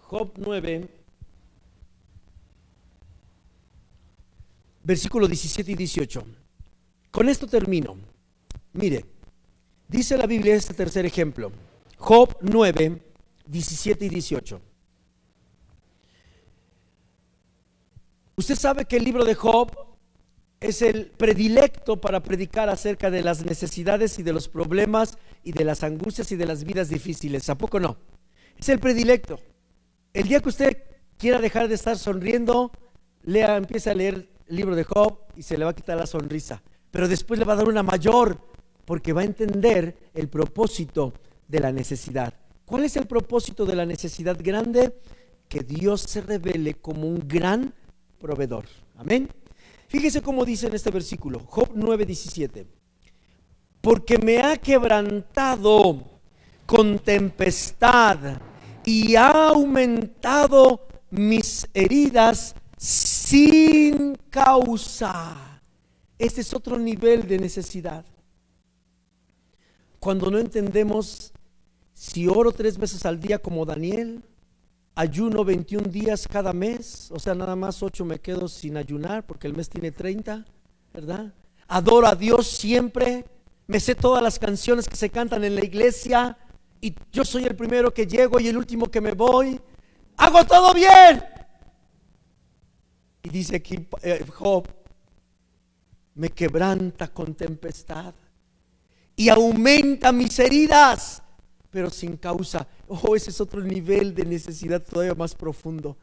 Job 0.01 0.33
9, 0.35 0.89
versículo 4.83 5.29
17 5.29 5.71
y 5.71 5.75
18. 5.75 6.25
Con 7.09 7.29
esto 7.29 7.47
termino. 7.47 7.95
Mire, 8.73 9.05
dice 9.87 10.17
la 10.17 10.27
Biblia 10.27 10.55
este 10.55 10.73
tercer 10.73 11.05
ejemplo. 11.05 11.53
Job 11.97 12.35
9, 12.41 13.01
17 13.45 14.05
y 14.05 14.09
18. 14.09 14.61
Usted 18.35 18.55
sabe 18.55 18.83
que 18.83 18.97
el 18.97 19.05
libro 19.05 19.23
de 19.23 19.35
Job 19.35 19.92
es 20.63 20.81
el 20.81 21.07
predilecto 21.07 21.99
para 21.99 22.23
predicar 22.23 22.69
acerca 22.69 23.11
de 23.11 23.21
las 23.21 23.45
necesidades 23.45 24.17
y 24.17 24.23
de 24.23 24.31
los 24.31 24.47
problemas 24.47 25.17
y 25.43 25.51
de 25.51 25.65
las 25.65 25.83
angustias 25.83 26.31
y 26.31 26.37
de 26.37 26.45
las 26.45 26.63
vidas 26.63 26.89
difíciles. 26.89 27.49
¿A 27.49 27.57
poco 27.57 27.79
no? 27.79 27.97
Es 28.57 28.69
el 28.69 28.79
predilecto. 28.79 29.39
El 30.13 30.27
día 30.27 30.39
que 30.39 30.49
usted 30.49 30.83
quiera 31.17 31.39
dejar 31.39 31.67
de 31.67 31.75
estar 31.75 31.97
sonriendo, 31.97 32.71
lea, 33.23 33.57
empieza 33.57 33.91
a 33.91 33.95
leer 33.95 34.29
el 34.47 34.55
libro 34.55 34.75
de 34.75 34.85
Job 34.85 35.19
y 35.35 35.43
se 35.43 35.57
le 35.57 35.65
va 35.65 35.71
a 35.71 35.75
quitar 35.75 35.97
la 35.97 36.07
sonrisa. 36.07 36.63
Pero 36.91 37.07
después 37.09 37.39
le 37.39 37.45
va 37.45 37.53
a 37.53 37.57
dar 37.57 37.67
una 37.67 37.83
mayor 37.83 38.39
porque 38.85 39.11
va 39.11 39.21
a 39.21 39.25
entender 39.25 39.97
el 40.13 40.29
propósito 40.29 41.13
de 41.47 41.59
la 41.59 41.73
necesidad. 41.73 42.33
¿Cuál 42.65 42.85
es 42.85 42.95
el 42.95 43.05
propósito 43.05 43.65
de 43.65 43.75
la 43.75 43.85
necesidad 43.85 44.37
grande? 44.41 44.97
Que 45.49 45.59
Dios 45.59 46.01
se 46.01 46.21
revele 46.21 46.75
como 46.75 47.07
un 47.07 47.27
gran 47.27 47.73
proveedor. 48.19 48.65
Amén. 48.97 49.29
Fíjese 49.93 50.23
cómo 50.23 50.43
dice 50.43 50.65
en 50.65 50.73
este 50.73 50.89
versículo, 50.89 51.39
Job 51.45 51.69
9:17. 51.75 52.65
Porque 53.79 54.17
me 54.17 54.39
ha 54.39 54.57
quebrantado 54.57 56.19
con 56.65 56.97
tempestad 56.97 58.41
y 58.83 59.15
ha 59.15 59.49
aumentado 59.49 60.87
mis 61.11 61.69
heridas 61.75 62.55
sin 62.75 64.15
causa. 64.31 65.61
Este 66.17 66.41
es 66.41 66.51
otro 66.55 66.79
nivel 66.79 67.27
de 67.27 67.37
necesidad. 67.37 68.03
Cuando 69.99 70.31
no 70.31 70.39
entendemos 70.39 71.31
si 71.93 72.27
oro 72.27 72.51
tres 72.51 72.79
veces 72.79 73.05
al 73.05 73.19
día 73.19 73.37
como 73.37 73.63
Daniel, 73.63 74.23
ayuno 74.95 75.43
21 75.43 75.89
días 75.89 76.27
cada 76.27 76.53
mes, 76.53 77.09
o 77.11 77.19
sea, 77.19 77.33
nada 77.35 77.55
más 77.55 77.81
ocho 77.81 78.05
me 78.05 78.19
quedo 78.19 78.47
sin 78.47 78.77
ayunar 78.77 79.25
porque 79.25 79.47
el 79.47 79.55
mes 79.55 79.69
tiene 79.69 79.91
30, 79.91 80.45
¿verdad? 80.93 81.33
Adoro 81.67 82.07
a 82.07 82.15
Dios 82.15 82.47
siempre, 82.47 83.25
me 83.67 83.79
sé 83.79 83.95
todas 83.95 84.21
las 84.21 84.37
canciones 84.37 84.87
que 84.87 84.95
se 84.95 85.09
cantan 85.09 85.43
en 85.43 85.55
la 85.55 85.63
iglesia, 85.65 86.37
y 86.83 86.93
yo 87.13 87.23
soy 87.23 87.45
el 87.45 87.55
primero 87.55 87.93
que 87.93 88.05
llego 88.05 88.41
y 88.41 88.49
el 88.49 88.57
último 88.57 88.91
que 88.91 88.99
me 88.99 89.13
voy. 89.13 89.57
Hago 90.17 90.45
todo 90.45 90.73
bien. 90.73 91.23
Y 93.23 93.29
dice 93.29 93.55
aquí 93.55 93.87
eh, 94.01 94.25
Job, 94.27 94.67
me 96.15 96.27
quebranta 96.27 97.07
con 97.07 97.35
tempestad 97.35 98.13
y 99.15 99.29
aumenta 99.29 100.11
mis 100.11 100.37
heridas, 100.39 101.22
pero 101.73 101.89
sin 101.89 102.17
causa. 102.17 102.67
Oh, 102.87 103.15
ese 103.15 103.31
es 103.31 103.41
otro 103.41 103.59
nivel 103.59 104.13
de 104.13 104.25
necesidad 104.25 104.79
todavía 104.79 105.15
más 105.15 105.33
profundo. 105.33 105.97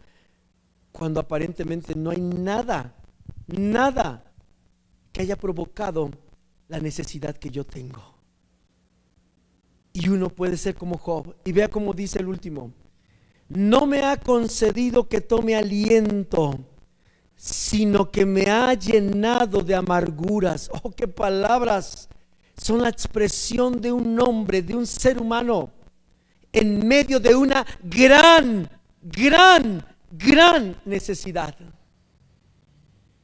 Cuando 0.91 1.21
aparentemente 1.21 1.95
no 1.95 2.11
hay 2.11 2.21
nada, 2.21 2.93
nada 3.47 4.25
que 5.12 5.23
haya 5.23 5.37
provocado 5.37 6.11
la 6.66 6.81
necesidad 6.81 7.37
que 7.37 7.51
yo 7.51 7.64
tengo. 7.64 8.03
Y 9.93 10.09
uno 10.09 10.29
puede 10.29 10.57
ser 10.57 10.75
como 10.75 10.99
Job. 10.99 11.37
Y 11.45 11.53
vea 11.53 11.68
cómo 11.68 11.95
dice 11.95 12.18
el 12.18 12.27
último. 12.27 12.73
No 13.49 13.87
me 13.87 14.03
ha 14.03 14.16
concedido 14.16 15.09
que 15.09 15.21
tome 15.21 15.55
aliento, 15.55 16.59
sino 17.37 18.11
que 18.11 18.27
me 18.27 18.51
ha 18.51 18.75
llenado 18.75 19.62
de 19.62 19.77
amarguras. 19.77 20.68
Oh, 20.83 20.91
qué 20.91 21.07
palabras. 21.07 22.09
Son 22.61 22.83
la 22.83 22.91
expresión 22.91 23.81
de 23.81 23.91
un 23.91 24.21
hombre, 24.21 24.61
de 24.61 24.77
un 24.77 24.87
ser 24.87 25.19
humano, 25.19 25.71
en 26.53 26.87
medio 26.87 27.19
de 27.19 27.35
una 27.35 27.65
gran, 27.83 28.69
gran, 29.01 29.83
gran 30.11 30.77
necesidad. 30.85 31.57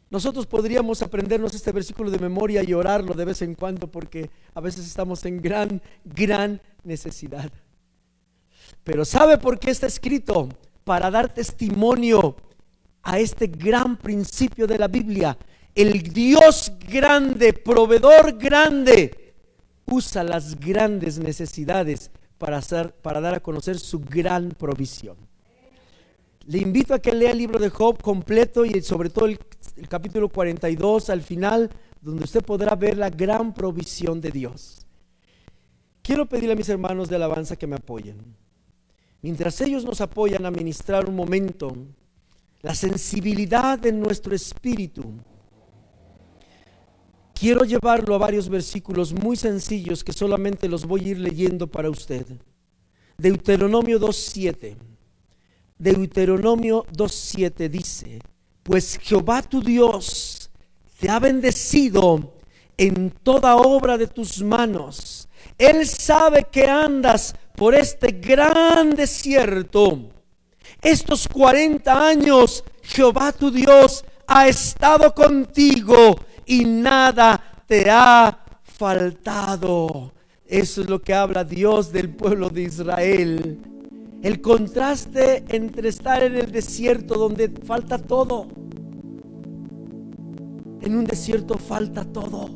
Nosotros 0.08 0.46
podríamos 0.46 1.02
aprendernos 1.02 1.54
este 1.54 1.70
versículo 1.70 2.10
de 2.10 2.18
memoria 2.18 2.62
y 2.62 2.72
orarlo 2.72 3.12
de 3.12 3.26
vez 3.26 3.42
en 3.42 3.54
cuando 3.54 3.88
porque 3.88 4.30
a 4.54 4.60
veces 4.62 4.86
estamos 4.86 5.22
en 5.26 5.42
gran, 5.42 5.82
gran 6.02 6.58
necesidad. 6.82 7.52
Pero 8.84 9.04
¿sabe 9.04 9.36
por 9.36 9.58
qué 9.58 9.70
está 9.70 9.86
escrito? 9.86 10.48
Para 10.82 11.10
dar 11.10 11.34
testimonio 11.34 12.36
a 13.02 13.18
este 13.18 13.48
gran 13.48 13.98
principio 13.98 14.66
de 14.66 14.78
la 14.78 14.88
Biblia. 14.88 15.36
El 15.74 16.00
Dios 16.04 16.72
grande, 16.88 17.52
proveedor 17.52 18.38
grande, 18.38 19.25
usa 19.86 20.24
las 20.24 20.58
grandes 20.58 21.18
necesidades 21.18 22.10
para, 22.38 22.58
hacer, 22.58 22.92
para 22.94 23.20
dar 23.20 23.34
a 23.34 23.40
conocer 23.40 23.78
su 23.78 24.00
gran 24.00 24.50
provisión. 24.50 25.16
Le 26.46 26.58
invito 26.58 26.94
a 26.94 26.98
que 26.98 27.12
lea 27.12 27.32
el 27.32 27.38
libro 27.38 27.58
de 27.58 27.70
Job 27.70 28.00
completo 28.00 28.64
y 28.64 28.80
sobre 28.82 29.10
todo 29.10 29.26
el, 29.26 29.38
el 29.76 29.88
capítulo 29.88 30.28
42 30.28 31.10
al 31.10 31.22
final, 31.22 31.70
donde 32.00 32.24
usted 32.24 32.44
podrá 32.44 32.74
ver 32.76 32.96
la 32.96 33.10
gran 33.10 33.52
provisión 33.52 34.20
de 34.20 34.30
Dios. 34.30 34.86
Quiero 36.02 36.26
pedirle 36.26 36.52
a 36.52 36.56
mis 36.56 36.68
hermanos 36.68 37.08
de 37.08 37.16
alabanza 37.16 37.56
que 37.56 37.66
me 37.66 37.76
apoyen. 37.76 38.16
Mientras 39.22 39.60
ellos 39.60 39.84
nos 39.84 40.00
apoyan 40.00 40.46
a 40.46 40.52
ministrar 40.52 41.08
un 41.08 41.16
momento, 41.16 41.76
la 42.62 42.76
sensibilidad 42.76 43.76
de 43.76 43.90
nuestro 43.90 44.34
espíritu, 44.34 45.14
quiero 47.38 47.64
llevarlo 47.64 48.14
a 48.14 48.18
varios 48.18 48.48
versículos 48.48 49.12
muy 49.12 49.36
sencillos 49.36 50.02
que 50.02 50.12
solamente 50.12 50.68
los 50.68 50.86
voy 50.86 51.02
a 51.02 51.08
ir 51.08 51.18
leyendo 51.18 51.66
para 51.66 51.90
usted. 51.90 52.26
Deuteronomio 53.18 54.00
2.7. 54.00 54.76
Deuteronomio 55.78 56.84
2.7 56.86 57.68
dice, 57.68 58.18
pues 58.62 58.98
Jehová 59.00 59.42
tu 59.42 59.60
Dios 59.60 60.50
te 60.98 61.10
ha 61.10 61.18
bendecido 61.18 62.32
en 62.78 63.10
toda 63.10 63.56
obra 63.56 63.98
de 63.98 64.06
tus 64.06 64.42
manos. 64.42 65.28
Él 65.58 65.86
sabe 65.86 66.46
que 66.50 66.66
andas 66.66 67.34
por 67.54 67.74
este 67.74 68.12
gran 68.12 68.94
desierto. 68.94 70.10
Estos 70.82 71.28
40 71.28 72.08
años 72.08 72.64
Jehová 72.82 73.32
tu 73.32 73.50
Dios 73.50 74.04
ha 74.26 74.48
estado 74.48 75.14
contigo 75.14 76.16
y 76.46 76.64
nada 76.64 77.40
te 77.66 77.90
ha 77.90 78.44
faltado. 78.62 80.12
Eso 80.46 80.82
es 80.82 80.88
lo 80.88 81.02
que 81.02 81.12
habla 81.12 81.44
Dios 81.44 81.92
del 81.92 82.10
pueblo 82.10 82.48
de 82.48 82.62
Israel. 82.62 83.58
El 84.22 84.40
contraste 84.40 85.44
entre 85.48 85.88
estar 85.88 86.22
en 86.22 86.36
el 86.36 86.50
desierto 86.50 87.14
donde 87.14 87.48
falta 87.48 87.98
todo. 87.98 88.46
En 90.80 90.96
un 90.96 91.04
desierto 91.04 91.58
falta 91.58 92.04
todo. 92.04 92.48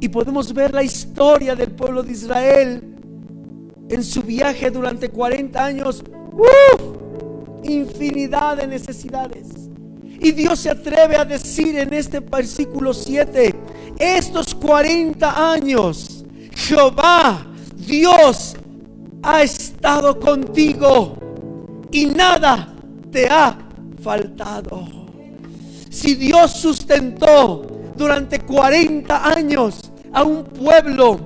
Y 0.00 0.08
podemos 0.08 0.52
ver 0.52 0.74
la 0.74 0.82
historia 0.82 1.54
del 1.54 1.72
pueblo 1.72 2.02
de 2.02 2.12
Israel 2.12 2.96
en 3.88 4.02
su 4.02 4.22
viaje 4.22 4.70
durante 4.70 5.08
40 5.08 5.64
años. 5.64 6.04
Infinidad 7.64 8.56
de 8.56 8.66
necesidades. 8.66 9.61
Y 10.22 10.30
Dios 10.30 10.60
se 10.60 10.70
atreve 10.70 11.16
a 11.16 11.24
decir 11.24 11.76
en 11.76 11.92
este 11.92 12.20
versículo 12.20 12.94
7, 12.94 13.54
estos 13.98 14.54
40 14.54 15.52
años, 15.52 16.24
Jehová, 16.54 17.44
Dios, 17.74 18.56
ha 19.22 19.42
estado 19.42 20.18
contigo 20.20 21.16
y 21.90 22.06
nada 22.06 22.72
te 23.10 23.26
ha 23.28 23.58
faltado. 24.00 24.88
Si 25.90 26.14
Dios 26.14 26.52
sustentó 26.52 27.66
durante 27.96 28.38
40 28.40 29.28
años 29.28 29.92
a 30.12 30.22
un 30.22 30.44
pueblo 30.44 31.18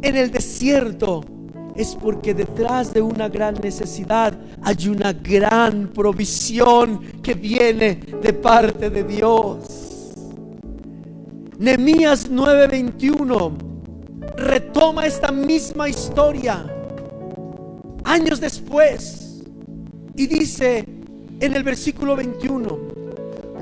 en 0.00 0.16
el 0.16 0.30
desierto, 0.30 1.24
es 1.74 1.94
porque 1.94 2.34
detrás 2.34 2.92
de 2.92 3.00
una 3.02 3.28
gran 3.28 3.54
necesidad 3.62 4.38
hay 4.62 4.88
una 4.88 5.12
gran 5.12 5.88
provisión 5.88 7.00
que 7.22 7.34
viene 7.34 8.00
de 8.22 8.32
parte 8.32 8.90
de 8.90 9.04
Dios. 9.04 9.58
Nehemías 11.58 12.30
9:21 12.30 13.52
retoma 14.36 15.06
esta 15.06 15.30
misma 15.30 15.88
historia 15.88 16.66
años 18.04 18.40
después. 18.40 19.42
Y 20.14 20.26
dice 20.26 20.84
en 21.40 21.54
el 21.54 21.64
versículo 21.64 22.14
21, 22.16 22.78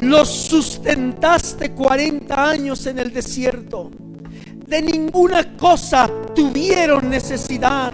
los 0.01 0.29
sustentaste 0.29 1.73
40 1.73 2.51
años 2.51 2.87
en 2.87 2.99
el 2.99 3.13
desierto. 3.13 3.91
De 4.71 4.81
ninguna 4.81 5.57
cosa 5.57 6.09
tuvieron 6.33 7.11
necesidad. 7.11 7.93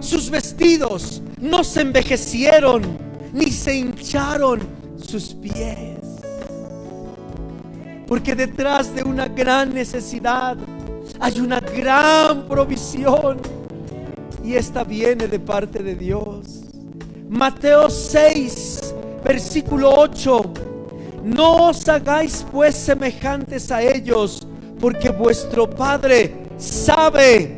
Sus 0.00 0.28
vestidos 0.28 1.22
no 1.40 1.62
se 1.62 1.82
envejecieron, 1.82 2.82
ni 3.32 3.52
se 3.52 3.76
hincharon 3.76 4.58
sus 5.00 5.32
pies. 5.32 6.00
Porque 8.08 8.34
detrás 8.34 8.92
de 8.92 9.04
una 9.04 9.28
gran 9.28 9.72
necesidad 9.72 10.56
hay 11.20 11.38
una 11.38 11.60
gran 11.60 12.48
provisión 12.48 13.38
y 14.42 14.54
esta 14.54 14.82
viene 14.82 15.28
de 15.28 15.38
parte 15.38 15.84
de 15.84 15.94
Dios. 15.94 16.64
Mateo 17.28 17.88
6, 17.88 18.92
versículo 19.24 19.92
8. 19.98 20.52
No 21.22 21.68
os 21.68 21.88
hagáis 21.88 22.44
pues 22.50 22.74
semejantes 22.74 23.70
a 23.70 23.80
ellos, 23.82 24.48
porque 24.82 25.10
vuestro 25.10 25.70
Padre 25.70 26.34
sabe 26.58 27.56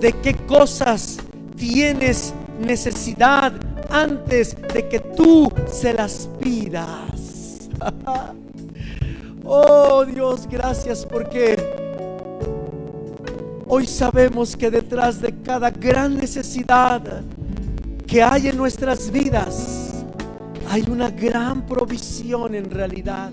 de 0.00 0.12
qué 0.22 0.32
cosas 0.46 1.18
tienes 1.56 2.32
necesidad 2.60 3.52
antes 3.90 4.56
de 4.72 4.88
que 4.88 5.00
tú 5.00 5.52
se 5.66 5.92
las 5.92 6.28
pidas. 6.40 7.68
oh 9.44 10.04
Dios, 10.04 10.46
gracias 10.48 11.04
porque 11.04 11.56
Hoy 13.66 13.86
sabemos 13.86 14.54
que 14.54 14.70
detrás 14.70 15.20
de 15.20 15.32
cada 15.42 15.70
gran 15.70 16.18
necesidad 16.18 17.22
que 18.06 18.22
hay 18.22 18.48
en 18.48 18.56
nuestras 18.58 19.10
vidas, 19.10 20.04
hay 20.68 20.84
una 20.90 21.08
gran 21.10 21.64
provisión 21.64 22.54
en 22.54 22.70
realidad. 22.70 23.30